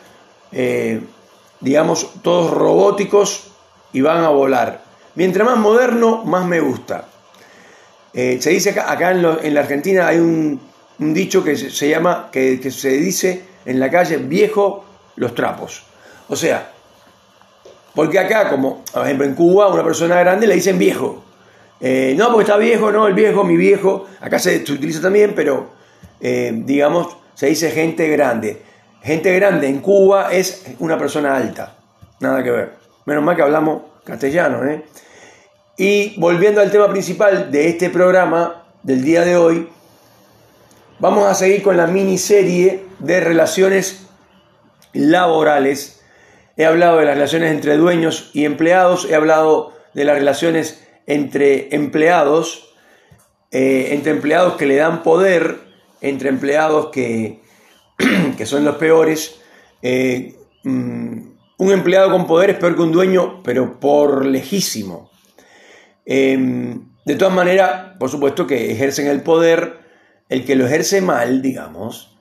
digamos, 1.59 2.09
todos 2.21 2.51
robóticos 2.51 3.51
y 3.91 4.01
van 4.01 4.23
a 4.23 4.29
volar. 4.29 4.83
Mientras 5.15 5.45
más 5.47 5.57
moderno, 5.57 6.23
más 6.25 6.45
me 6.45 6.59
gusta. 6.59 7.05
Eh, 8.13 8.37
se 8.41 8.49
dice 8.49 8.71
acá, 8.71 9.11
en, 9.11 9.53
la 9.53 9.59
Argentina 9.61 10.07
hay 10.07 10.19
un, 10.19 10.59
dicho 10.97 11.43
que 11.43 11.55
se, 11.55 11.89
llama, 11.89 12.29
que, 12.31 12.59
se 12.71 12.89
dice 12.91 13.43
en 13.65 13.79
la 13.79 13.89
calle, 13.89 14.17
viejo 14.17 14.85
los 15.15 15.35
trapos. 15.35 15.83
O 16.27 16.35
sea, 16.35 16.71
porque 17.93 18.19
acá, 18.19 18.49
como 18.49 18.83
por 18.91 19.05
ejemplo 19.05 19.25
en 19.25 19.35
Cuba, 19.35 19.67
una 19.67 19.83
persona 19.83 20.19
grande 20.19 20.47
le 20.47 20.55
dicen 20.55 20.77
viejo. 20.77 21.23
Eh, 21.79 22.15
no, 22.17 22.27
porque 22.27 22.43
está 22.43 22.57
viejo, 22.57 22.91
no, 22.91 23.07
el 23.07 23.13
viejo, 23.13 23.43
mi 23.43 23.57
viejo. 23.57 24.07
Acá 24.21 24.39
se, 24.39 24.57
utiliza 24.57 25.01
también, 25.01 25.33
pero 25.35 25.69
eh, 26.19 26.51
digamos, 26.53 27.17
se 27.33 27.47
dice 27.47 27.71
gente 27.71 28.07
grande. 28.09 28.61
Gente 29.01 29.33
grande 29.35 29.67
en 29.67 29.79
Cuba 29.79 30.33
es 30.33 30.65
una 30.79 30.97
persona 30.97 31.35
alta. 31.35 31.75
Nada 32.19 32.43
que 32.43 32.51
ver. 32.51 32.73
Menos 33.05 33.23
mal 33.23 33.35
que 33.35 33.43
hablamos 33.43 33.83
castellano. 34.03 34.63
¿eh? 34.65 34.83
Y 35.77 36.19
volviendo 36.19 36.61
al 36.61 36.71
tema 36.71 36.89
principal 36.89 37.51
de 37.51 37.67
este 37.67 37.89
programa 37.89 38.63
del 38.81 39.03
día 39.03 39.25
de 39.25 39.35
hoy, 39.35 39.69
vamos 40.99 41.25
a 41.25 41.33
seguir 41.33 41.63
con 41.63 41.77
la 41.77 41.87
miniserie 41.87 42.85
de 42.99 43.19
relaciones 43.19 44.07
laborales. 44.93 46.01
He 46.57 46.65
hablado 46.65 46.97
de 46.97 47.05
las 47.05 47.15
relaciones 47.15 47.51
entre 47.51 47.77
dueños 47.77 48.31
y 48.33 48.45
empleados, 48.45 49.05
he 49.09 49.15
hablado 49.15 49.73
de 49.93 50.05
las 50.05 50.15
relaciones 50.15 50.87
entre 51.05 51.75
empleados, 51.75 52.73
eh, 53.51 53.89
entre 53.91 54.11
empleados 54.11 54.55
que 54.55 54.65
le 54.65 54.75
dan 54.75 55.03
poder, 55.03 55.59
entre 56.01 56.29
empleados 56.29 56.87
que, 56.87 57.41
que 58.37 58.45
son 58.45 58.65
los 58.65 58.75
peores. 58.77 59.39
Eh, 59.81 60.35
mm, 60.63 61.35
un 61.57 61.71
empleado 61.71 62.11
con 62.11 62.27
poder 62.27 62.49
es 62.49 62.57
peor 62.57 62.75
que 62.75 62.81
un 62.81 62.91
dueño, 62.91 63.41
pero 63.43 63.79
por 63.79 64.25
lejísimo. 64.25 65.09
Em, 66.05 66.89
de 67.05 67.15
todas 67.15 67.33
maneras, 67.33 67.93
por 67.99 68.09
supuesto 68.09 68.45
que 68.45 68.71
ejercen 68.71 69.07
el 69.07 69.21
poder, 69.21 69.74
el 70.29 70.45
que 70.45 70.55
lo 70.55 70.65
ejerce 70.65 71.01
mal, 71.01 71.41
digamos, 71.41 72.17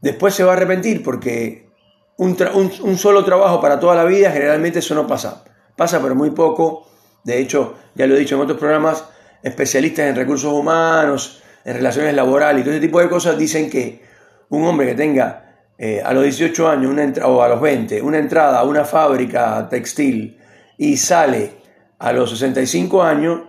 después 0.00 0.34
se 0.34 0.44
va 0.44 0.52
a 0.52 0.56
arrepentir 0.56 1.02
porque 1.02 1.68
un, 2.16 2.98
solo 2.98 3.24
trabajo 3.24 3.60
para 3.60 3.78
toda 3.78 3.94
la 3.94 4.04
vida, 4.04 4.30
generalmente 4.30 4.80
eso 4.80 4.94
no 4.94 5.06
pasa. 5.06 5.44
Pasa, 5.76 6.02
pero 6.02 6.14
muy 6.14 6.30
poco. 6.30 6.88
De 7.22 7.38
hecho, 7.38 7.76
ya 7.94 8.06
lo 8.06 8.16
he 8.16 8.18
dicho 8.18 8.34
en 8.34 8.42
otros 8.42 8.58
programas, 8.58 9.04
especialistas 9.42 10.06
en 10.06 10.16
recursos 10.16 10.52
humanos, 10.52 11.42
en 11.64 11.74
relaciones 11.74 12.14
laborales 12.14 12.62
y 12.62 12.64
todo 12.64 12.74
ese 12.74 12.80
tipo 12.80 13.00
de 13.00 13.08
cosas 13.08 13.38
dicen 13.38 13.70
que 13.70 14.02
un 14.48 14.64
hombre 14.64 14.86
que 14.86 14.94
tenga 14.94 15.66
eh, 15.76 16.02
a 16.04 16.12
los 16.12 16.24
18 16.24 16.68
años 16.68 16.90
una 16.90 17.12
o 17.26 17.42
a 17.42 17.48
los 17.48 17.60
20 17.60 18.02
una 18.02 18.18
entrada 18.18 18.58
a 18.58 18.64
una 18.64 18.84
fábrica 18.84 19.68
textil 19.68 20.38
y 20.76 20.96
sale 20.96 21.58
a 21.98 22.12
los 22.12 22.30
65 22.30 23.02
años, 23.02 23.42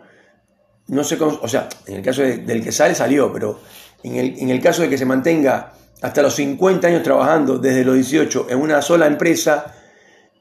no 0.89 1.03
se, 1.03 1.15
o 1.21 1.47
sea, 1.47 1.69
en 1.85 1.95
el 1.95 2.01
caso 2.01 2.21
del 2.21 2.63
que 2.63 2.71
sale, 2.71 2.95
salió, 2.95 3.31
pero 3.31 3.59
en 4.03 4.15
el, 4.15 4.39
en 4.39 4.49
el 4.49 4.61
caso 4.61 4.81
de 4.81 4.89
que 4.89 4.97
se 4.97 5.05
mantenga 5.05 5.73
hasta 6.01 6.21
los 6.21 6.35
50 6.35 6.87
años 6.87 7.03
trabajando 7.03 7.57
desde 7.57 7.83
los 7.83 7.95
18 7.95 8.47
en 8.49 8.59
una 8.59 8.81
sola 8.81 9.05
empresa, 9.05 9.75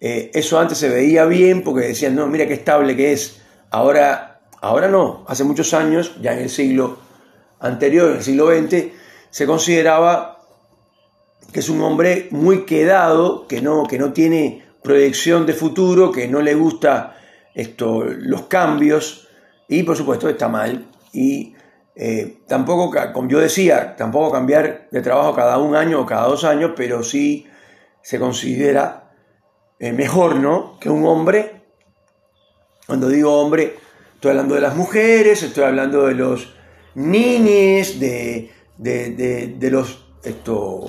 eh, 0.01 0.31
eso 0.33 0.59
antes 0.59 0.79
se 0.79 0.89
veía 0.89 1.25
bien 1.27 1.63
porque 1.63 1.89
decían, 1.89 2.15
no, 2.15 2.27
mira 2.27 2.47
qué 2.47 2.55
estable 2.55 2.97
que 2.97 3.13
es. 3.13 3.41
Ahora, 3.71 4.41
ahora 4.61 4.89
no, 4.89 5.25
hace 5.29 5.45
muchos 5.45 5.75
años, 5.75 6.15
ya 6.21 6.33
en 6.33 6.41
el 6.41 6.51
siglo 6.51 6.99
anterior, 7.61 8.11
en 8.11 8.17
el 8.19 8.23
siglo 8.23 8.49
XX, 8.49 8.87
se 9.31 9.47
consideraba 9.47 10.39
que 11.53 11.61
es 11.61 11.69
un 11.69 11.83
hombre 11.83 12.29
muy 12.31 12.65
quedado, 12.65 13.47
que 13.47 13.61
no, 13.61 13.85
que 13.85 13.99
no 13.99 14.13
tiene 14.13 14.65
proyección 14.83 15.45
de 15.45 15.55
futuro, 15.55 16.13
que 16.13 16.29
no 16.29 16.41
le 16.41 16.55
gusta 16.55 17.17
esto, 17.55 18.05
los 18.05 18.43
cambios 18.43 19.28
y 19.69 19.83
por 19.83 19.97
supuesto 19.97 20.29
está 20.29 20.49
mal. 20.49 20.91
Y 21.13 21.55
eh, 21.95 22.39
tampoco, 22.47 22.95
como 23.13 23.29
yo 23.29 23.39
decía, 23.39 23.95
tampoco 23.97 24.33
cambiar 24.33 24.89
de 24.91 25.01
trabajo 25.03 25.35
cada 25.35 25.59
un 25.59 25.77
año 25.77 26.01
o 26.01 26.07
cada 26.07 26.27
dos 26.27 26.45
años, 26.45 26.73
pero 26.77 27.03
sí 27.03 27.47
se 28.03 28.19
considera 28.19 29.13
eh, 29.79 29.93
mejor, 29.93 30.37
¿no? 30.37 30.79
Que 30.81 30.91
un 30.91 31.07
hombre, 31.07 31.63
cuando 32.87 33.09
digo 33.09 33.39
hombre, 33.41 33.77
estoy 34.15 34.31
hablando 34.31 34.55
de 34.55 34.61
las 34.61 34.75
mujeres, 34.75 35.43
estoy 35.43 35.65
hablando 35.65 36.07
de 36.07 36.15
los 36.15 36.55
niños, 36.95 38.01
de, 38.01 38.51
de, 38.77 39.55
de 39.59 39.71
los... 39.71 40.07
Esto, 40.25 40.87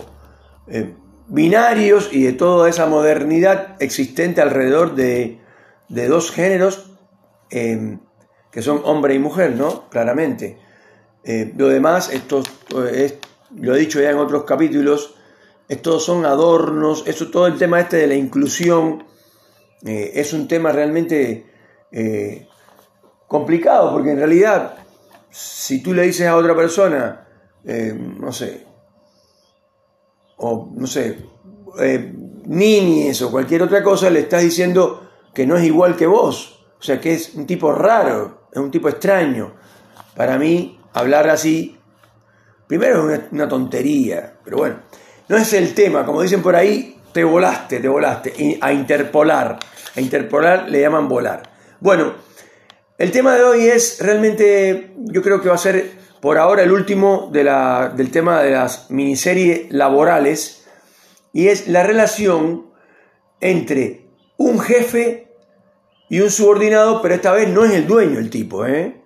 eh, 0.67 0.95
binarios 1.29 2.09
y 2.12 2.24
de 2.24 2.33
toda 2.33 2.69
esa 2.69 2.88
modernidad 2.88 3.75
existente 3.79 4.41
alrededor 4.41 4.95
de, 4.95 5.39
dos 5.88 6.31
géneros 6.31 6.91
em, 7.51 8.00
que 8.51 8.62
son 8.62 8.82
hombre 8.86 9.13
y 9.13 9.20
mujer, 9.20 9.56
¿no? 9.56 9.89
Claramente. 9.89 10.58
Eh, 11.24 11.53
lo 11.58 11.68
demás, 11.68 12.12
esto 12.12 12.41
es, 12.91 13.15
lo 13.56 13.75
he 13.75 13.79
dicho 13.79 14.01
ya 14.01 14.12
en 14.12 14.18
otros 14.18 14.44
capítulos, 14.44 15.15
estos 15.68 16.03
son 16.03 16.25
adornos, 16.25 17.03
eso, 17.06 17.29
todo 17.29 17.48
el 17.48 17.58
tema 17.58 17.79
este 17.79 17.98
de 17.98 18.08
la 18.08 18.15
inclusión 18.15 19.06
eh, 19.86 20.12
es 20.15 20.34
un 20.34 20.48
tema 20.48 20.72
realmente 20.72 21.46
complicado, 23.27 23.91
porque 23.91 24.12
en 24.12 24.18
realidad, 24.18 24.75
si 25.32 25.82
tú 25.82 25.94
le 25.94 26.03
dices 26.03 26.27
a 26.27 26.36
otra 26.36 26.56
persona, 26.56 27.27
no 27.63 28.32
sé, 28.32 28.68
o 30.38 30.72
no 30.75 30.88
sé, 30.88 31.18
eh, 31.79 32.13
niñes 32.46 33.22
o 33.22 33.32
cualquier 33.32 33.63
otra 33.63 33.84
cosa, 33.84 34.10
le 34.10 34.22
estás 34.22 34.41
diciendo 34.41 35.08
que 35.34 35.46
no 35.46 35.56
es 35.56 35.63
igual 35.63 35.96
que 35.96 36.08
vos. 36.08 36.65
O 36.79 36.82
sea, 36.82 37.00
que 37.00 37.13
es 37.13 37.36
un 37.36 37.46
tipo 37.46 37.72
raro, 37.74 38.38
es 38.51 38.58
un 38.58 38.72
tipo 38.72 38.89
extraño. 38.89 39.53
Para 40.15 40.38
mí, 40.38 40.79
hablar 40.94 41.29
así, 41.29 41.77
primero 42.68 43.10
es 43.10 43.22
una, 43.32 43.48
tontería, 43.48 44.34
pero 44.44 44.58
bueno, 44.58 44.75
no 45.27 45.38
es 45.38 45.53
el 45.53 45.74
tema, 45.74 46.06
como 46.06 46.22
dicen 46.22 46.41
por 46.41 46.56
ahí, 46.56 47.00
te 47.12 47.24
volaste, 47.24 47.79
te 47.79 47.88
volaste, 47.88 48.60
a 48.62 48.72
interpolar. 48.72 49.60
A 49.96 50.01
interpolar 50.01 50.70
le 50.70 50.82
llaman 50.82 51.08
volar. 51.08 51.44
Bueno, 51.79 52.13
el 52.98 53.12
tema 53.12 53.36
de 53.36 53.44
hoy 53.44 53.68
es 53.68 54.00
realmente, 54.00 54.94
yo 54.98 55.22
creo 55.22 55.41
que 55.41 55.50
va 55.50 55.56
a 55.56 55.60
ser 55.60 55.91
por 56.22 56.38
ahora 56.38 56.63
el 56.63 56.72
último 56.72 57.29
de 57.32 57.44
la, 57.44 57.94
del 57.96 58.12
tema 58.12 58.44
de 58.44 58.51
las 58.51 58.91
miniseries 58.91 59.72
laborales, 59.72 60.68
y 61.32 61.48
es 61.48 61.68
la 61.68 61.84
relación 61.84 62.72
entre 63.39 64.10
un 64.38 64.60
jefe 64.60 65.28
y 66.09 66.19
un 66.21 66.31
subordinado, 66.31 67.01
pero 67.01 67.15
esta 67.15 67.31
vez 67.31 67.49
no 67.49 67.63
es 67.63 67.71
el 67.73 67.87
dueño 67.87 68.19
el 68.19 68.29
tipo, 68.29 68.65
¿eh? 68.65 68.99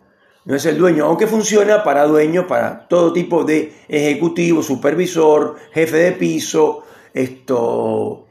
no 0.45 0.55
es 0.55 0.65
el 0.65 0.77
dueño, 0.77 1.05
aunque 1.05 1.27
funciona 1.27 1.83
para 1.83 2.05
dueños, 2.05 2.45
para 2.45 2.87
todo 2.87 3.13
tipo 3.13 3.43
de 3.43 3.73
ejecutivo, 3.87 4.61
supervisor, 4.61 5.57
jefe 5.73 5.97
de 5.97 6.11
piso, 6.13 6.83
esto... 7.13 8.27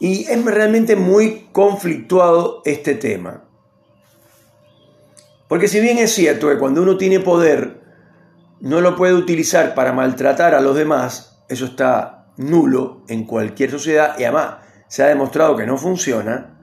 Y 0.00 0.26
es 0.30 0.44
realmente 0.44 0.94
muy 0.94 1.48
conflictuado 1.50 2.62
este 2.64 2.94
tema. 2.94 3.44
Porque 5.48 5.66
si 5.66 5.80
bien 5.80 5.98
es 5.98 6.12
cierto 6.12 6.48
que 6.48 6.58
cuando 6.58 6.82
uno 6.82 6.96
tiene 6.96 7.18
poder, 7.18 7.80
no 8.60 8.80
lo 8.80 8.94
puede 8.94 9.14
utilizar 9.14 9.74
para 9.74 9.92
maltratar 9.92 10.54
a 10.54 10.60
los 10.60 10.76
demás, 10.76 11.42
eso 11.48 11.64
está 11.64 12.26
nulo 12.36 13.02
en 13.08 13.24
cualquier 13.24 13.72
sociedad 13.72 14.16
y 14.18 14.24
además 14.24 14.58
se 14.86 15.02
ha 15.02 15.06
demostrado 15.06 15.56
que 15.56 15.66
no 15.66 15.76
funciona. 15.76 16.57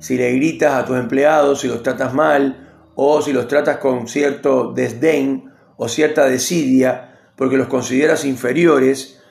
Si 0.00 0.16
le 0.16 0.32
gritas 0.32 0.74
a 0.74 0.84
tus 0.84 0.96
empleados, 0.96 1.60
si 1.60 1.68
los 1.68 1.82
tratas 1.82 2.14
mal 2.14 2.90
o 2.94 3.20
si 3.22 3.32
los 3.32 3.48
tratas 3.48 3.78
con 3.78 4.08
cierto 4.08 4.72
desdén 4.72 5.52
o 5.76 5.88
cierta 5.88 6.26
desidia 6.26 7.32
porque 7.36 7.56
los 7.56 7.68
consideras 7.68 8.24
inferiores, 8.24 9.22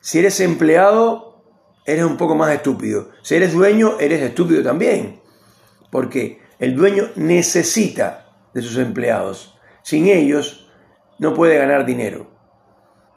si 0.00 0.18
eres 0.18 0.40
empleado, 0.40 1.44
eres 1.86 2.04
un 2.04 2.16
poco 2.16 2.34
más 2.34 2.52
estúpido. 2.52 3.10
Si 3.22 3.36
eres 3.36 3.52
dueño, 3.52 4.00
eres 4.00 4.20
estúpido 4.20 4.64
también. 4.64 5.20
Porque 5.92 6.40
el 6.58 6.74
dueño 6.74 7.10
necesita 7.14 8.26
de 8.52 8.62
sus 8.62 8.78
empleados. 8.78 9.56
Sin 9.82 10.08
ellos, 10.08 10.68
no 11.20 11.34
puede 11.34 11.56
ganar 11.56 11.86
dinero. 11.86 12.30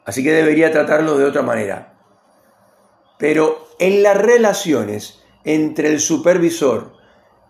Así 0.04 0.22
que 0.22 0.32
debería 0.32 0.70
tratarlo 0.70 1.18
de 1.18 1.24
otra 1.24 1.42
manera. 1.42 1.98
Pero 3.18 3.66
en 3.80 4.04
las 4.04 4.16
relaciones 4.16 5.23
entre 5.44 5.88
el 5.88 6.00
supervisor 6.00 6.92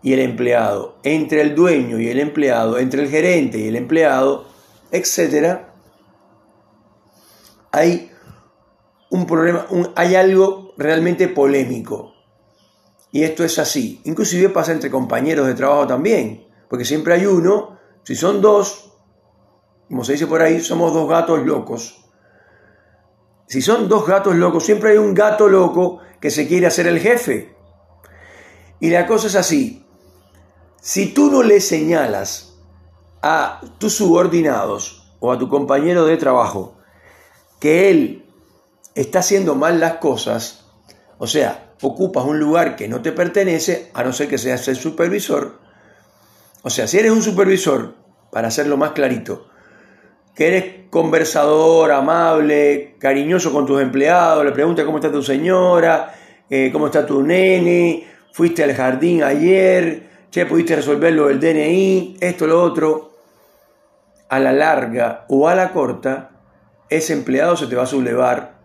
y 0.01 0.13
el 0.13 0.19
empleado, 0.19 0.97
entre 1.03 1.41
el 1.41 1.55
dueño 1.55 1.99
y 1.99 2.09
el 2.09 2.19
empleado, 2.19 2.77
entre 2.77 3.03
el 3.03 3.09
gerente 3.09 3.57
y 3.57 3.67
el 3.67 3.75
empleado, 3.75 4.45
etc., 4.91 5.61
hay 7.71 8.11
un 9.09 9.25
problema, 9.25 9.65
hay 9.95 10.15
algo 10.15 10.73
realmente 10.77 11.27
polémico. 11.27 12.13
Y 13.11 13.23
esto 13.23 13.43
es 13.43 13.59
así. 13.59 14.01
Inclusive 14.03 14.49
pasa 14.49 14.73
entre 14.73 14.91
compañeros 14.91 15.47
de 15.47 15.55
trabajo 15.55 15.87
también, 15.87 16.47
porque 16.69 16.85
siempre 16.85 17.13
hay 17.13 17.25
uno, 17.25 17.79
si 18.03 18.15
son 18.15 18.41
dos, 18.41 18.93
como 19.87 20.03
se 20.03 20.13
dice 20.13 20.27
por 20.27 20.41
ahí, 20.41 20.61
somos 20.61 20.93
dos 20.93 21.09
gatos 21.09 21.45
locos. 21.45 22.05
Si 23.47 23.61
son 23.61 23.87
dos 23.87 24.07
gatos 24.07 24.35
locos, 24.35 24.65
siempre 24.65 24.91
hay 24.91 24.97
un 24.97 25.13
gato 25.13 25.47
loco 25.47 25.99
que 26.19 26.29
se 26.31 26.47
quiere 26.47 26.67
hacer 26.67 26.87
el 26.87 26.99
jefe. 26.99 27.54
Y 28.79 28.89
la 28.89 29.07
cosa 29.07 29.27
es 29.27 29.35
así. 29.35 29.85
Si 30.81 31.13
tú 31.13 31.31
no 31.31 31.43
le 31.43 31.61
señalas 31.61 32.57
a 33.21 33.61
tus 33.79 33.95
subordinados 33.95 35.11
o 35.19 35.31
a 35.31 35.39
tu 35.39 35.49
compañero 35.49 36.05
de 36.05 36.17
trabajo 36.17 36.77
que 37.59 37.89
él 37.89 38.25
está 38.93 39.19
haciendo 39.19 39.55
mal 39.55 39.79
las 39.79 39.95
cosas, 39.95 40.65
o 41.17 41.27
sea, 41.27 41.73
ocupas 41.81 42.25
un 42.25 42.39
lugar 42.39 42.75
que 42.75 42.87
no 42.87 43.01
te 43.01 43.11
pertenece, 43.11 43.89
a 43.93 44.03
no 44.03 44.13
ser 44.13 44.27
que 44.27 44.37
seas 44.37 44.67
el 44.67 44.75
supervisor. 44.75 45.59
O 46.61 46.69
sea, 46.69 46.87
si 46.87 46.97
eres 46.97 47.11
un 47.11 47.21
supervisor, 47.21 47.95
para 48.31 48.49
hacerlo 48.49 48.77
más 48.77 48.91
clarito, 48.91 49.47
que 50.35 50.47
eres 50.47 50.89
conversador, 50.89 51.91
amable, 51.91 52.95
cariñoso 52.99 53.53
con 53.53 53.65
tus 53.65 53.81
empleados, 53.81 54.43
le 54.43 54.51
preguntas 54.51 54.85
cómo 54.85 54.97
está 54.97 55.11
tu 55.11 55.23
señora, 55.23 56.13
eh, 56.49 56.69
cómo 56.71 56.87
está 56.87 57.05
tu 57.05 57.23
nene, 57.23 58.05
fuiste 58.35 58.65
al 58.65 58.73
jardín 58.73 59.23
ayer, 59.23 60.27
che, 60.29 60.45
pudiste 60.45 60.75
resolver 60.75 61.13
lo 61.13 61.27
del 61.27 61.39
DNI, 61.39 62.17
esto, 62.19 62.45
lo 62.45 62.61
otro. 62.61 63.13
A 64.27 64.39
la 64.39 64.51
larga 64.51 65.23
o 65.29 65.47
a 65.47 65.55
la 65.55 65.71
corta, 65.71 66.31
ese 66.89 67.13
empleado 67.13 67.55
se 67.55 67.67
te 67.67 67.77
va 67.77 67.83
a 67.83 67.85
sublevar, 67.85 68.55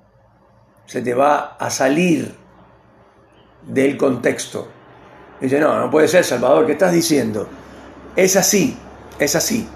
se 0.86 1.02
te 1.02 1.14
va 1.14 1.56
a 1.56 1.70
salir 1.70 2.34
del 3.62 3.96
contexto. 3.96 4.66
Dice, 5.40 5.60
no, 5.60 5.78
no 5.78 5.88
puede 5.88 6.08
ser, 6.08 6.24
Salvador, 6.24 6.66
¿qué 6.66 6.72
estás 6.72 6.92
diciendo? 6.92 7.46
Es 8.16 8.34
así, 8.34 8.76
es 9.20 9.36
así. 9.36 9.68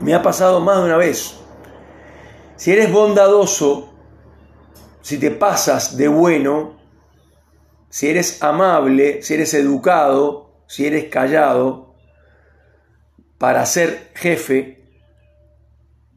Me 0.00 0.12
ha 0.14 0.20
pasado 0.20 0.60
más 0.60 0.76
de 0.76 0.84
una 0.84 0.98
vez. 0.98 1.38
Si 2.56 2.70
eres 2.70 2.92
bondadoso, 2.92 3.88
si 5.00 5.18
te 5.18 5.30
pasas 5.30 5.96
de 5.96 6.08
bueno, 6.08 6.77
si 7.90 8.08
eres 8.08 8.42
amable, 8.42 9.22
si 9.22 9.34
eres 9.34 9.54
educado, 9.54 10.62
si 10.66 10.86
eres 10.86 11.04
callado, 11.06 11.94
para 13.38 13.64
ser 13.66 14.10
jefe, 14.14 14.84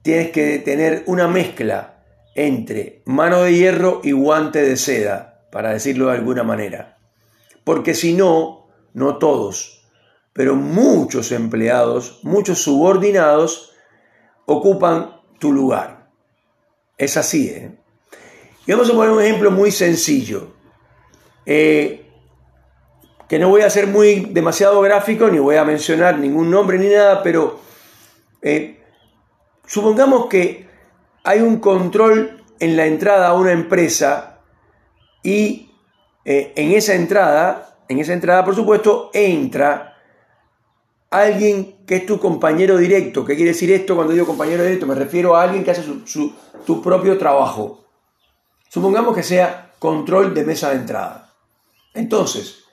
tienes 0.01 0.31
que 0.31 0.60
tener 0.60 1.03
una 1.05 1.27
mezcla 1.27 2.03
entre 2.36 3.01
mano 3.05 3.43
de 3.43 3.53
hierro 3.53 4.01
y 4.03 4.12
guante 4.12 4.62
de 4.62 4.77
seda, 4.77 5.45
para 5.51 5.73
decirlo 5.73 6.07
de 6.07 6.13
alguna 6.13 6.43
manera. 6.43 6.97
Porque 7.63 7.93
si 7.93 8.13
no, 8.13 8.67
no 8.93 9.17
todos, 9.17 9.88
pero 10.34 10.55
muchos 10.55 11.31
empleados, 11.31 12.19
muchos 12.23 12.62
subordinados, 12.62 13.73
ocupan 14.45 15.21
tu 15.39 15.51
lugar. 15.51 16.10
Es 16.97 17.17
así. 17.17 17.49
¿eh? 17.49 17.77
Y 18.65 18.71
vamos 18.71 18.89
a 18.89 18.93
poner 18.93 19.12
un 19.12 19.21
ejemplo 19.21 19.51
muy 19.51 19.71
sencillo. 19.71 20.53
Eh, 21.45 22.06
que 23.27 23.39
no 23.39 23.49
voy 23.49 23.62
a 23.62 23.69
ser 23.69 23.88
muy 23.88 24.27
demasiado 24.32 24.82
gráfico, 24.82 25.30
ni 25.30 25.39
voy 25.39 25.56
a 25.56 25.63
mencionar 25.63 26.19
ningún 26.19 26.51
nombre 26.51 26.77
ni 26.77 26.88
nada, 26.88 27.23
pero 27.23 27.60
eh, 28.41 28.84
supongamos 29.65 30.25
que 30.25 30.67
hay 31.23 31.39
un 31.39 31.60
control 31.60 32.43
en 32.60 32.75
la 32.75 32.86
entrada 32.86 33.27
a 33.30 33.34
una 33.34 33.54
empresa 33.54 34.39
y 35.23 35.69
en 36.23 36.71
esa 36.73 36.93
entrada, 36.93 37.77
en 37.88 37.99
esa 37.99 38.13
entrada 38.13 38.43
por 38.43 38.56
supuesto, 38.56 39.10
entra 39.13 39.91
alguien 41.12 41.86
que 41.86 41.97
es 41.97 42.06
tu 42.06 42.19
compañero 42.19 42.77
directo. 42.77 43.23
¿Qué 43.23 43.36
quiere 43.36 43.51
decir 43.51 43.71
esto 43.71 43.95
cuando 43.95 44.13
digo 44.13 44.25
compañero 44.25 44.63
directo? 44.63 44.88
Me 44.88 44.95
refiero 44.95 45.36
a 45.36 45.43
alguien 45.43 45.63
que 45.63 45.71
hace 45.71 45.84
su, 45.84 46.34
tu 46.65 46.82
propio 46.82 47.17
trabajo. 47.17 47.86
Supongamos 48.69 49.13
que 49.13 49.21
sea 49.21 49.73
control 49.77 50.34
de 50.34 50.45
mesa 50.45 50.69
de 50.69 50.77
entrada. 50.77 51.30
Entonces, 51.93 52.63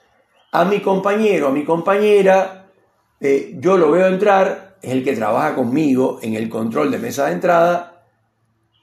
a 0.51 0.65
mi 0.65 0.81
compañero, 0.81 1.47
a 1.47 1.51
mi 1.51 1.65
compañera, 1.65 2.71
eh, 3.19 3.55
yo 3.59 3.77
lo 3.77 3.91
veo 3.91 4.07
entrar, 4.07 4.77
es 4.81 4.91
el 4.91 5.03
que 5.03 5.15
trabaja 5.15 5.55
conmigo 5.55 6.19
en 6.21 6.35
el 6.35 6.49
control 6.49 6.91
de 6.91 6.99
mesa 6.99 7.27
de 7.27 7.33
entrada, 7.33 8.05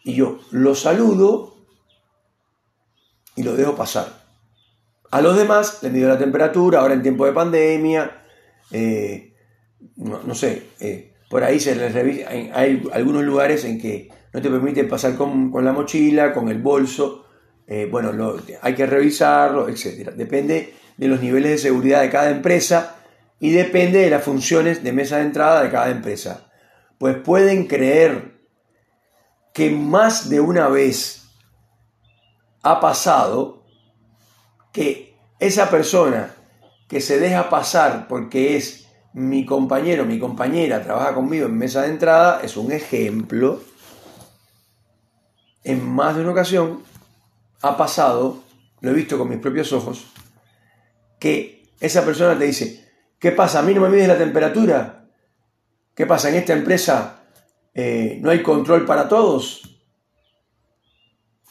y 0.05 0.15
yo 0.15 0.39
lo 0.51 0.75
saludo 0.75 1.57
y 3.35 3.43
lo 3.43 3.55
dejo 3.55 3.75
pasar. 3.75 4.25
A 5.11 5.21
los 5.21 5.37
demás 5.37 5.83
les 5.83 5.93
mido 5.93 6.09
la 6.09 6.19
temperatura, 6.19 6.81
ahora 6.81 6.95
en 6.95 7.03
tiempo 7.03 7.27
de 7.27 7.33
pandemia, 7.33 8.25
eh, 8.71 9.35
no, 9.97 10.35
sé, 10.35 10.71
eh, 10.81 11.15
por 11.29 11.45
ahí 11.45 11.61
se 11.61 11.77
les 11.77 11.93
revisa, 11.93 12.29
hay, 12.29 12.83
algunos 12.93 13.25
lugares 13.25 13.65
en 13.65 13.81
que 13.81 14.11
no 14.33 14.43
te 14.43 14.51
permiten 14.51 14.89
pasar 14.89 15.17
con, 15.17 15.53
la 15.65 15.73
mochila, 15.73 16.33
con 16.33 16.49
el 16.49 16.61
bolso, 16.61 17.26
eh, 17.67 17.89
bueno, 17.91 18.13
hay 18.63 18.75
que 18.75 18.87
revisarlo, 18.87 19.69
etc. 19.69 20.11
Depende 20.11 20.75
de 20.97 21.09
los 21.09 21.21
niveles 21.21 21.51
de 21.53 21.59
seguridad 21.59 22.03
de 22.03 22.11
cada 22.11 22.31
empresa 22.31 22.97
y 23.41 23.51
depende 23.51 24.01
de 24.01 24.11
las 24.11 24.23
funciones 24.23 24.83
de 24.83 24.93
mesa 24.93 25.17
de 25.17 25.23
entrada 25.23 25.63
de 25.63 25.71
cada 25.71 25.91
empresa. 25.91 26.51
Pues 26.99 27.17
pueden 27.17 27.67
creer 27.67 28.37
que 29.53 29.71
más 29.71 30.29
de 30.29 30.41
una 30.41 30.69
vez 30.69 31.29
ha 32.63 32.81
pasado 32.81 33.65
que 34.73 35.17
esa 35.39 35.71
persona 35.71 36.35
que 36.89 37.01
se 37.01 37.19
deja 37.19 37.51
pasar 37.51 38.07
porque 38.09 38.57
es 38.57 38.87
mi 39.13 39.45
compañero, 39.45 40.05
mi 40.05 40.19
compañera 40.19 40.83
trabaja 40.83 41.15
conmigo 41.15 41.47
en 41.47 41.57
mesa 41.57 41.83
de 41.83 41.89
entrada, 41.89 42.41
es 42.43 42.57
un 42.57 42.71
ejemplo. 42.71 43.61
En 45.65 45.89
más 45.89 46.15
de 46.15 46.23
una 46.23 46.33
ocasión 46.33 46.83
ha 47.67 47.77
pasado, 47.77 48.43
lo 48.81 48.91
he 48.91 48.95
visto 48.95 49.19
con 49.19 49.29
mis 49.29 49.39
propios 49.39 49.73
ojos, 49.73 50.07
que 51.19 51.73
esa 51.81 52.05
persona 52.05 52.39
te 52.39 52.45
dice, 52.45 52.89
¿qué 53.19 53.33
pasa? 53.33 53.59
¿A 53.59 53.63
mí 53.63 53.75
no 53.75 53.81
me 53.81 53.89
mides 53.89 54.09
la 54.09 54.19
temperatura? 54.19 55.09
¿Qué 55.95 56.07
pasa? 56.07 56.29
¿En 56.29 56.37
esta 56.37 56.53
empresa 56.53 57.23
eh, 57.75 58.19
no 58.21 58.31
hay 58.31 58.43
control 58.43 58.85
para 58.85 59.09
todos? 59.09 59.63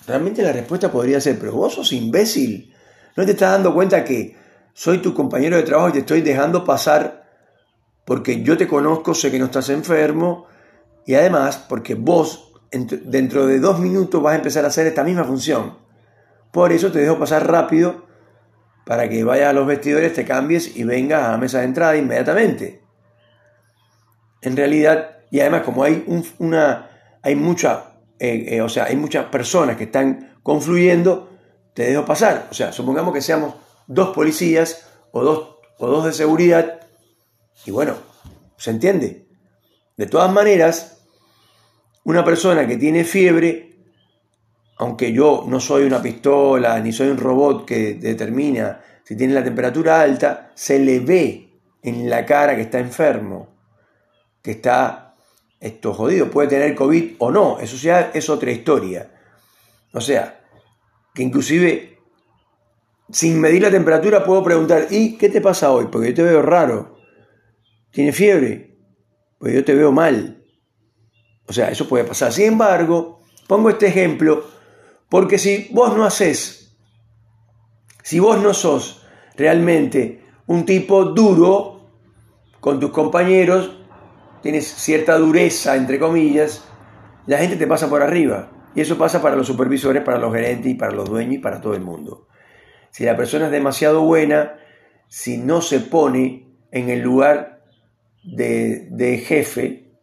Realmente 0.08 0.44
la 0.44 0.52
respuesta 0.52 0.92
podría 0.92 1.20
ser, 1.20 1.40
pero 1.40 1.54
vos 1.54 1.74
sos 1.74 1.92
imbécil. 1.94 2.74
¿No 3.16 3.26
te 3.26 3.32
estás 3.32 3.54
dando 3.54 3.74
cuenta 3.74 4.04
que 4.04 4.36
soy 4.74 5.00
tu 5.00 5.14
compañero 5.14 5.58
de 5.58 5.64
trabajo 5.64 5.90
y 5.90 5.94
te 5.94 6.00
estoy 6.00 6.22
dejando 6.22 6.64
pasar 6.64 7.26
porque 8.06 8.44
yo 8.44 8.56
te 8.56 8.68
conozco, 8.68 9.16
sé 9.16 9.32
que 9.32 9.40
no 9.40 9.46
estás 9.46 9.70
enfermo 9.70 10.46
y 11.06 11.16
además 11.16 11.58
porque 11.58 11.96
vos 11.96 12.54
dentro 12.72 13.48
de 13.48 13.60
dos 13.60 13.80
minutos 13.80 14.22
vas 14.22 14.34
a 14.34 14.38
empezar 14.38 14.64
a 14.66 14.68
hacer 14.68 14.86
esta 14.86 15.04
misma 15.04 15.24
función. 15.24 15.85
Por 16.56 16.72
eso 16.72 16.90
te 16.90 17.00
dejo 17.00 17.20
pasar 17.20 17.52
rápido 17.52 18.06
para 18.86 19.10
que 19.10 19.26
vayas 19.26 19.50
a 19.50 19.54
los 19.54 19.68
vestidores, 19.68 20.14
te 20.14 20.24
cambies 20.24 20.78
y 20.78 20.86
vengas 20.86 21.28
a 21.28 21.38
mesa 21.38 21.60
de 21.60 21.66
entrada 21.66 21.98
inmediatamente. 21.98 22.82
En 24.42 24.56
realidad, 24.56 25.18
y 25.32 25.42
además 25.42 25.64
como 25.64 25.84
hay 25.84 26.06
una, 26.38 27.18
hay 27.22 27.36
mucha, 27.36 27.98
eh, 28.20 28.46
eh, 28.56 28.62
o 28.62 28.70
sea, 28.70 28.86
hay 28.86 28.96
muchas 28.96 29.26
personas 29.26 29.76
que 29.76 29.84
están 29.84 30.38
confluyendo, 30.44 31.30
te 31.74 31.90
dejo 31.90 32.06
pasar. 32.06 32.48
O 32.50 32.54
sea, 32.54 32.72
supongamos 32.72 33.14
que 33.14 33.20
seamos 33.20 33.56
dos 33.86 34.16
policías 34.16 34.88
o 35.12 35.26
dos, 35.26 35.58
o 35.78 35.88
dos 35.88 36.06
de 36.06 36.14
seguridad 36.14 36.80
y 37.66 37.72
bueno, 37.72 37.96
¿se 38.56 38.72
entiende? 38.72 39.28
De 39.98 40.06
todas 40.06 40.32
maneras, 40.32 41.06
una 42.06 42.24
persona 42.24 42.66
que 42.66 42.78
tiene 42.78 43.04
fiebre, 43.04 43.65
aunque 44.78 45.12
yo 45.12 45.46
no 45.48 45.60
soy 45.60 45.84
una 45.84 46.02
pistola 46.02 46.80
ni 46.80 46.92
soy 46.92 47.10
un 47.10 47.18
robot 47.18 47.66
que 47.66 47.96
determina 47.96 48.82
si 49.06 49.16
tiene 49.16 49.36
la 49.36 49.44
temperatura 49.44 50.02
alta, 50.02 50.52
se 50.56 50.80
le 50.80 51.00
ve 51.00 51.60
en 51.84 52.10
la 52.10 52.26
cara 52.26 52.56
que 52.56 52.64
está 52.64 52.80
enfermo, 52.80 53.56
que 54.42 54.52
está 54.52 55.16
esto 55.60 55.94
jodido, 55.94 56.30
puede 56.32 56.48
tener 56.48 56.74
COVID 56.74 57.16
o 57.20 57.32
no, 57.32 57.60
eso 57.60 57.78
ya 57.78 58.12
es 58.14 58.30
otra 58.30 58.52
historia. 58.52 59.12
O 59.94 60.02
sea, 60.02 60.42
que 61.14 61.22
inclusive 61.22 62.00
sin 63.12 63.40
medir 63.40 63.62
la 63.62 63.70
temperatura 63.70 64.24
puedo 64.26 64.44
preguntar, 64.44 64.88
¿y 64.90 65.18
qué 65.18 65.30
te 65.30 65.40
pasa 65.40 65.72
hoy? 65.72 65.88
Porque 65.92 66.10
yo 66.10 66.16
te 66.16 66.24
veo 66.24 66.42
raro. 66.42 66.98
¿Tiene 67.92 68.12
fiebre? 68.12 68.76
Pues 69.38 69.54
yo 69.54 69.64
te 69.64 69.76
veo 69.76 69.92
mal. 69.92 70.44
O 71.46 71.54
sea, 71.54 71.70
eso 71.70 71.88
puede 71.88 72.04
pasar. 72.06 72.34
Sin 72.34 72.46
embargo, 72.46 73.22
pongo 73.48 73.70
este 73.70 73.86
ejemplo 73.88 74.44
porque 75.10 75.38
si 75.38 75.70
vos 75.72 75.96
no 75.96 76.04
haces, 76.06 76.76
si 78.04 78.20
vos 78.20 78.42
no 78.42 78.54
sos 78.54 79.06
realmente 79.36 80.22
un 80.48 80.66
tipo 80.66 81.06
duro 81.06 81.90
con 82.60 82.80
tus 82.80 82.92
compañeros, 82.92 83.78
tienes 84.42 84.68
cierta 84.68 85.18
dureza, 85.18 85.76
entre 85.76 86.00
comillas, 86.00 86.64
la 87.28 87.38
gente 87.38 87.56
te 87.56 87.68
pasa 87.68 87.90
por 87.90 88.02
arriba. 88.02 88.52
Y 88.76 88.82
eso 88.82 88.98
pasa 88.98 89.22
para 89.22 89.36
los 89.36 89.48
supervisores, 89.48 90.04
para 90.04 90.20
los 90.20 90.34
gerentes 90.34 90.72
y 90.72 90.76
para 90.76 90.92
los 90.92 91.10
dueños 91.10 91.36
y 91.36 91.40
para 91.40 91.62
todo 91.62 91.76
el 91.76 91.82
mundo. 91.82 92.28
Si 92.92 93.06
la 93.06 93.16
persona 93.16 93.46
es 93.46 93.52
demasiado 93.52 94.02
buena, 94.02 94.58
si 95.08 95.38
no 95.38 95.62
se 95.62 95.80
pone 95.80 96.48
en 96.72 96.90
el 96.90 97.02
lugar 97.02 97.64
de, 98.24 98.88
de 98.92 99.18
jefe 99.20 99.94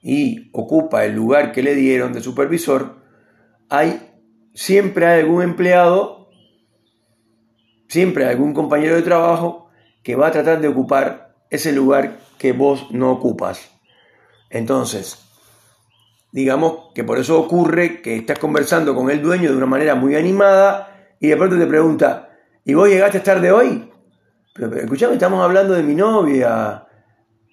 y 0.00 0.50
ocupa 0.52 1.04
el 1.04 1.14
lugar 1.14 1.52
que 1.52 1.62
le 1.62 1.74
dieron 1.74 2.12
de 2.12 2.20
supervisor, 2.20 3.02
hay 3.68 4.11
siempre 4.54 5.06
hay 5.06 5.20
algún 5.20 5.42
empleado, 5.42 6.30
siempre 7.88 8.24
hay 8.24 8.30
algún 8.30 8.54
compañero 8.54 8.94
de 8.94 9.02
trabajo 9.02 9.70
que 10.02 10.16
va 10.16 10.28
a 10.28 10.32
tratar 10.32 10.60
de 10.60 10.68
ocupar 10.68 11.34
ese 11.50 11.72
lugar 11.72 12.18
que 12.38 12.52
vos 12.52 12.90
no 12.90 13.10
ocupas. 13.12 13.70
Entonces, 14.50 15.18
digamos 16.32 16.92
que 16.94 17.04
por 17.04 17.18
eso 17.18 17.38
ocurre 17.38 18.02
que 18.02 18.16
estás 18.16 18.38
conversando 18.38 18.94
con 18.94 19.10
el 19.10 19.22
dueño 19.22 19.50
de 19.50 19.56
una 19.56 19.66
manera 19.66 19.94
muy 19.94 20.16
animada 20.16 21.14
y 21.20 21.28
de 21.28 21.36
pronto 21.36 21.58
te 21.58 21.66
pregunta, 21.66 22.30
¿y 22.64 22.74
vos 22.74 22.88
llegaste 22.88 23.20
tarde 23.20 23.52
hoy? 23.52 23.90
Pero, 24.54 24.74
escuchame, 24.76 25.14
estamos 25.14 25.42
hablando 25.42 25.74
de 25.74 25.82
mi 25.82 25.94
novia, 25.94 26.86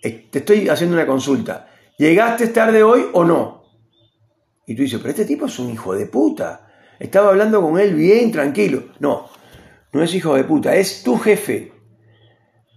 te 0.02 0.40
estoy 0.40 0.68
haciendo 0.68 0.96
una 0.96 1.06
consulta. 1.06 1.68
¿Llegaste 1.98 2.48
tarde 2.48 2.82
hoy 2.84 3.08
o 3.14 3.24
no? 3.24 3.64
Y 4.66 4.76
tú 4.76 4.84
dices, 4.84 5.00
pero 5.00 5.12
este 5.12 5.26
tipo 5.26 5.46
es 5.46 5.60
un 5.60 5.70
hijo 5.70 5.94
de 5.94 6.06
puta. 6.06 6.69
Estaba 7.00 7.30
hablando 7.30 7.62
con 7.62 7.80
él 7.80 7.96
bien, 7.96 8.32
tranquilo. 8.32 8.84
No, 9.00 9.30
no 9.94 10.04
es 10.04 10.14
hijo 10.14 10.36
de 10.36 10.44
puta, 10.44 10.76
es 10.76 11.02
tu 11.04 11.18
jefe. 11.18 11.72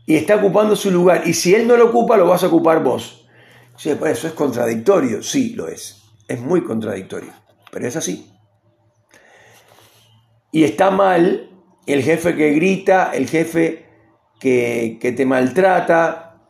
Y 0.07 0.17
está 0.17 0.37
ocupando 0.37 0.77
su 0.77 0.91
lugar. 0.91 1.23
Y 1.27 1.35
si 1.35 1.55
él 1.55 1.67
no 1.67 1.77
lo 1.77 1.87
ocupa, 1.87 2.17
lo 2.17 2.27
vas 2.27 2.45
a 2.45 2.47
ocupar 2.47 2.83
vos. 2.83 3.27
Sí, 3.77 3.95
por 3.95 4.09
eso 4.09 4.29
es 4.29 4.33
contradictorio, 4.35 5.23
sí 5.23 5.55
lo 5.55 5.69
es. 5.69 6.03
Es 6.29 6.41
muy 6.41 6.63
contradictorio, 6.63 7.33
pero 7.71 7.87
es 7.87 7.97
así. 7.97 8.31
Y 10.53 10.65
está 10.65 10.91
mal 10.91 11.51
el 11.87 12.03
jefe 12.03 12.37
que 12.37 12.51
grita, 12.51 13.11
el 13.13 13.29
jefe 13.29 13.87
que, 14.39 15.15
te 15.17 15.27
maltrata. 15.27 16.41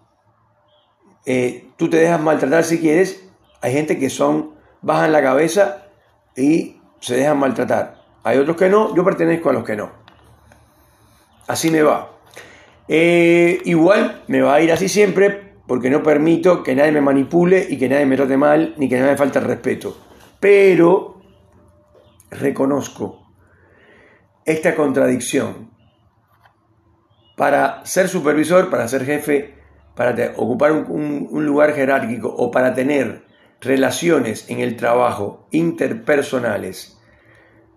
Eh, 1.24 1.68
tú 1.76 1.88
te 1.88 1.98
dejas 1.98 2.20
maltratar 2.20 2.64
si 2.64 2.80
quieres. 2.80 3.22
Hay 3.60 3.72
gente 3.72 3.98
que 3.98 4.10
son, 4.10 4.54
bajan 4.82 5.12
la 5.12 5.22
cabeza 5.22 5.86
y 6.36 6.81
se 7.02 7.16
dejan 7.16 7.38
maltratar. 7.38 7.96
Hay 8.22 8.38
otros 8.38 8.56
que 8.56 8.68
no, 8.68 8.94
yo 8.94 9.04
pertenezco 9.04 9.50
a 9.50 9.52
los 9.52 9.64
que 9.64 9.76
no. 9.76 9.90
Así 11.48 11.70
me 11.70 11.82
va. 11.82 12.12
Eh, 12.88 13.60
igual 13.64 14.22
me 14.28 14.40
va 14.40 14.54
a 14.54 14.60
ir 14.60 14.72
así 14.72 14.88
siempre 14.88 15.52
porque 15.66 15.90
no 15.90 16.02
permito 16.02 16.62
que 16.62 16.74
nadie 16.74 16.92
me 16.92 17.00
manipule 17.00 17.66
y 17.68 17.76
que 17.76 17.88
nadie 17.88 18.06
me 18.06 18.16
trate 18.16 18.36
mal, 18.36 18.74
ni 18.76 18.88
que 18.88 18.96
nadie 18.96 19.12
me 19.12 19.16
falte 19.16 19.40
el 19.40 19.44
respeto. 19.44 19.96
Pero 20.38 21.20
reconozco 22.30 23.26
esta 24.44 24.74
contradicción. 24.74 25.70
Para 27.36 27.84
ser 27.84 28.08
supervisor, 28.08 28.70
para 28.70 28.86
ser 28.86 29.04
jefe, 29.04 29.54
para 29.96 30.32
ocupar 30.36 30.72
un, 30.72 31.28
lugar 31.46 31.74
jerárquico 31.74 32.28
o 32.28 32.50
para 32.50 32.74
tener 32.74 33.24
relaciones 33.62 34.44
en 34.48 34.60
el 34.60 34.76
trabajo 34.76 35.46
interpersonales 35.52 36.98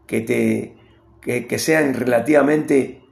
que, 0.08 0.22
te, 0.22 0.76
que 1.22 1.60
sean 1.60 1.94
relativamente 1.94 3.04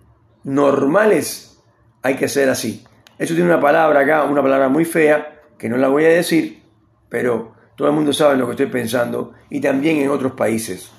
normales, 0.44 1.62
hay 2.02 2.16
que 2.16 2.28
ser 2.28 2.50
así. 2.50 2.84
Eso 3.18 3.34
tiene 3.34 3.50
una 3.50 3.62
palabra 3.62 4.02
acá, 4.02 4.24
una 4.24 4.42
palabra 4.42 4.70
muy 4.70 4.86
fea, 4.86 5.42
que 5.58 5.70
no 5.70 5.78
la 5.78 5.88
voy 5.88 6.06
a 6.06 6.10
decir, 6.10 6.62
pero 7.10 7.54
todo 7.76 7.88
el 7.88 7.94
mundo 7.94 8.12
sabe 8.12 8.36
lo 8.36 8.46
que 8.46 8.52
estoy 8.52 8.68
pensando, 8.68 9.34
y 9.50 9.62
también 9.62 9.98
en 9.98 10.10
otros 10.10 10.34
países. 10.34 10.92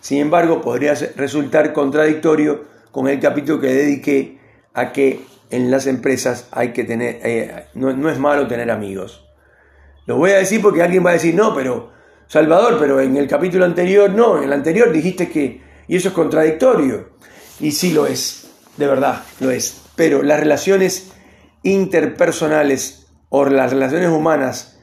Sin 0.00 0.20
embargo, 0.20 0.60
podría 0.60 0.94
resultar 1.16 1.72
contradictorio 1.72 2.64
con 2.90 3.08
el 3.08 3.20
capítulo 3.20 3.60
que 3.60 3.68
dediqué 3.68 4.38
a 4.74 4.92
que 4.92 5.20
en 5.50 5.70
las 5.70 5.86
empresas 5.86 6.48
hay 6.50 6.72
que 6.72 6.84
tener, 6.84 7.20
eh, 7.22 7.66
no, 7.74 7.92
no 7.92 8.10
es 8.10 8.18
malo 8.18 8.46
tener 8.46 8.70
amigos. 8.70 9.24
Lo 10.06 10.16
voy 10.16 10.32
a 10.32 10.38
decir 10.38 10.60
porque 10.60 10.82
alguien 10.82 11.04
va 11.04 11.10
a 11.10 11.14
decir, 11.14 11.34
no, 11.34 11.54
pero 11.54 11.92
Salvador, 12.26 12.76
pero 12.78 13.00
en 13.00 13.16
el 13.16 13.28
capítulo 13.28 13.64
anterior, 13.64 14.10
no, 14.10 14.38
en 14.38 14.44
el 14.44 14.52
anterior 14.52 14.92
dijiste 14.92 15.28
que, 15.28 15.62
y 15.86 15.96
eso 15.96 16.08
es 16.08 16.14
contradictorio. 16.14 17.10
Y 17.60 17.72
sí 17.72 17.92
lo 17.92 18.06
es, 18.06 18.50
de 18.76 18.86
verdad, 18.86 19.22
lo 19.40 19.50
es. 19.50 19.82
Pero 19.96 20.22
las 20.22 20.40
relaciones 20.40 21.12
interpersonales 21.62 23.06
o 23.28 23.44
las 23.46 23.72
relaciones 23.72 24.08
humanas 24.08 24.78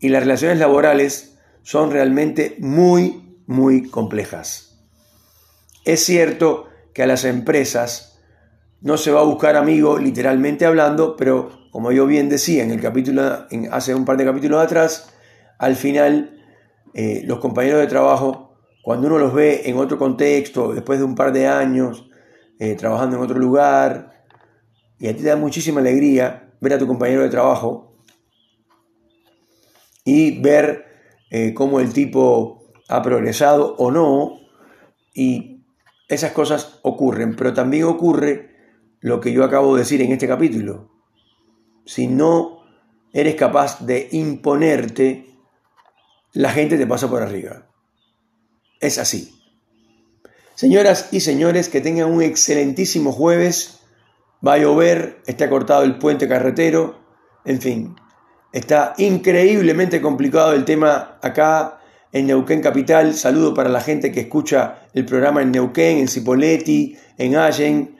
y 0.00 0.08
las 0.08 0.22
relaciones 0.22 0.58
laborales 0.58 1.38
son 1.62 1.90
realmente 1.90 2.56
muy, 2.58 3.42
muy 3.46 3.88
complejas. 3.88 4.78
Es 5.84 6.04
cierto 6.04 6.68
que 6.94 7.02
a 7.02 7.06
las 7.06 7.24
empresas 7.24 8.20
no 8.80 8.96
se 8.96 9.10
va 9.10 9.20
a 9.20 9.24
buscar 9.24 9.56
amigo 9.56 9.98
literalmente 9.98 10.66
hablando, 10.66 11.16
pero 11.16 11.57
como 11.70 11.92
yo 11.92 12.06
bien 12.06 12.28
decía 12.28 12.62
en 12.62 12.70
el 12.70 12.80
capítulo, 12.80 13.46
hace 13.70 13.94
un 13.94 14.04
par 14.04 14.16
de 14.16 14.24
capítulos 14.24 14.62
atrás, 14.62 15.12
al 15.58 15.76
final 15.76 16.42
eh, 16.94 17.22
los 17.24 17.38
compañeros 17.38 17.80
de 17.80 17.86
trabajo, 17.86 18.56
cuando 18.82 19.06
uno 19.06 19.18
los 19.18 19.34
ve 19.34 19.62
en 19.66 19.76
otro 19.76 19.98
contexto, 19.98 20.72
después 20.72 20.98
de 20.98 21.04
un 21.04 21.14
par 21.14 21.32
de 21.32 21.46
años, 21.46 22.08
eh, 22.58 22.74
trabajando 22.74 23.16
en 23.16 23.22
otro 23.22 23.38
lugar, 23.38 24.24
y 24.98 25.08
a 25.08 25.14
ti 25.14 25.22
te 25.22 25.28
da 25.28 25.36
muchísima 25.36 25.80
alegría 25.80 26.50
ver 26.60 26.72
a 26.72 26.78
tu 26.78 26.86
compañero 26.86 27.22
de 27.22 27.28
trabajo 27.28 28.02
y 30.04 30.40
ver 30.40 30.86
eh, 31.30 31.54
cómo 31.54 31.80
el 31.80 31.92
tipo 31.92 32.72
ha 32.88 33.02
progresado 33.02 33.76
o 33.76 33.90
no. 33.90 34.40
Y 35.14 35.64
esas 36.08 36.32
cosas 36.32 36.80
ocurren, 36.82 37.36
pero 37.36 37.52
también 37.52 37.84
ocurre 37.84 38.56
lo 39.00 39.20
que 39.20 39.32
yo 39.32 39.44
acabo 39.44 39.74
de 39.74 39.82
decir 39.82 40.00
en 40.02 40.12
este 40.12 40.26
capítulo. 40.26 40.97
Si 41.88 42.06
no 42.06 42.64
eres 43.14 43.34
capaz 43.36 43.86
de 43.86 44.10
imponerte, 44.12 45.24
la 46.34 46.50
gente 46.50 46.76
te 46.76 46.86
pasa 46.86 47.08
por 47.08 47.22
arriba. 47.22 47.66
Es 48.78 48.98
así. 48.98 49.40
Señoras 50.54 51.08
y 51.12 51.20
señores, 51.20 51.70
que 51.70 51.80
tengan 51.80 52.10
un 52.10 52.20
excelentísimo 52.20 53.10
jueves 53.10 53.80
va 54.46 54.52
a 54.52 54.58
llover, 54.58 55.22
está 55.26 55.48
cortado 55.48 55.82
el 55.82 55.96
puente 55.96 56.28
carretero, 56.28 57.00
en 57.46 57.58
fin, 57.58 57.96
está 58.52 58.92
increíblemente 58.98 60.02
complicado 60.02 60.52
el 60.52 60.66
tema 60.66 61.18
acá 61.22 61.80
en 62.12 62.26
Neuquén 62.26 62.60
Capital. 62.60 63.14
Saludo 63.14 63.54
para 63.54 63.70
la 63.70 63.80
gente 63.80 64.12
que 64.12 64.20
escucha 64.20 64.82
el 64.92 65.06
programa 65.06 65.40
en 65.40 65.52
Neuquén, 65.52 65.96
en 65.96 66.08
Cipolletti, 66.08 66.98
en 67.16 67.36
Allen, 67.36 67.96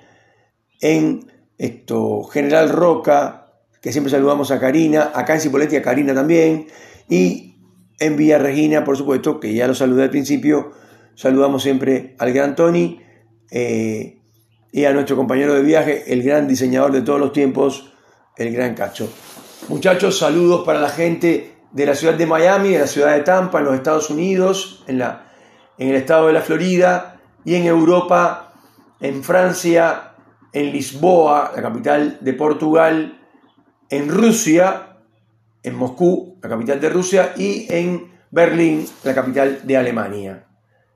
en 0.79 1.33
esto, 1.57 2.25
General 2.25 2.69
Roca, 2.69 3.48
que 3.81 3.93
siempre 3.93 4.11
saludamos 4.11 4.51
a 4.51 4.59
Karina, 4.59 5.13
acá 5.15 5.35
en 5.35 5.41
Cipolletti 5.41 5.77
a 5.77 5.83
Karina 5.83 6.15
también, 6.15 6.67
y 7.09 7.57
en 7.99 8.17
Villa 8.17 8.39
Regina, 8.39 8.85
por 8.85 8.97
supuesto, 8.97 9.41
que 9.41 9.55
ya 9.55 9.67
lo 9.67 9.75
saludé 9.75 10.05
al 10.05 10.11
principio, 10.11 10.73
saludamos 11.15 11.63
siempre 11.63 12.15
al 12.19 12.33
gran 12.33 12.55
Tony. 12.55 13.01
Eh, 13.51 14.19
y 14.73 14.85
a 14.85 14.93
nuestro 14.93 15.17
compañero 15.17 15.55
de 15.55 15.63
viaje, 15.63 16.13
el 16.13 16.23
gran 16.23 16.47
diseñador 16.47 16.93
de 16.93 17.03
todos 17.03 17.19
los 17.19 17.33
tiempos, 17.33 17.93
el 18.37 18.53
gran 18.53 18.75
Cacho. 18.75 19.11
Muchachos, 19.69 20.19
saludos 20.19 20.65
para 20.65 20.81
la 20.81 20.91
gente 20.91 21.57
de 21.73 21.87
la 21.87 21.95
ciudad 21.95 22.15
de 22.15 22.27
Miami, 22.27 22.71
de 22.71 22.81
la 22.81 22.87
ciudad 22.87 23.15
de 23.15 23.23
Tampa, 23.23 23.59
en 23.59 23.65
los 23.65 23.75
Estados 23.75 24.11
Unidos, 24.11 24.85
en, 24.87 24.99
la, 24.99 25.33
en 25.79 25.89
el 25.89 25.97
estado 25.97 26.29
de 26.29 26.33
la 26.35 26.43
Florida 26.43 27.21
y 27.45 27.55
en 27.55 27.67
Europa, 27.67 28.53
en 29.01 29.23
Francia, 29.23 30.13
en 30.53 30.73
Lisboa, 30.73 31.53
la 31.55 31.63
capital 31.63 32.19
de 32.21 32.33
Portugal, 32.35 33.18
en 33.91 34.09
Rusia, 34.09 34.99
en 35.63 35.75
Moscú, 35.75 36.39
la 36.43 36.49
capital 36.49 36.81
de 36.81 36.89
Rusia, 36.89 37.35
y 37.37 37.67
en 37.71 38.13
Berlín, 38.31 38.87
la 39.05 39.15
capital 39.15 39.61
de 39.65 39.77
Alemania. 39.77 40.47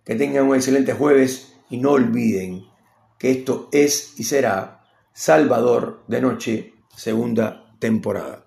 Que 0.05 0.15
tengan 0.15 0.49
un 0.49 0.57
excelente 0.57 0.93
jueves 0.93 1.55
y 1.71 1.79
no 1.79 1.93
olviden 1.93 2.65
que 3.19 3.31
esto 3.31 3.69
es 3.71 4.19
y 4.19 4.25
será 4.25 4.85
Salvador 5.13 6.03
de 6.09 6.21
Noche, 6.21 6.75
segunda 6.97 7.73
temporada. 7.79 8.42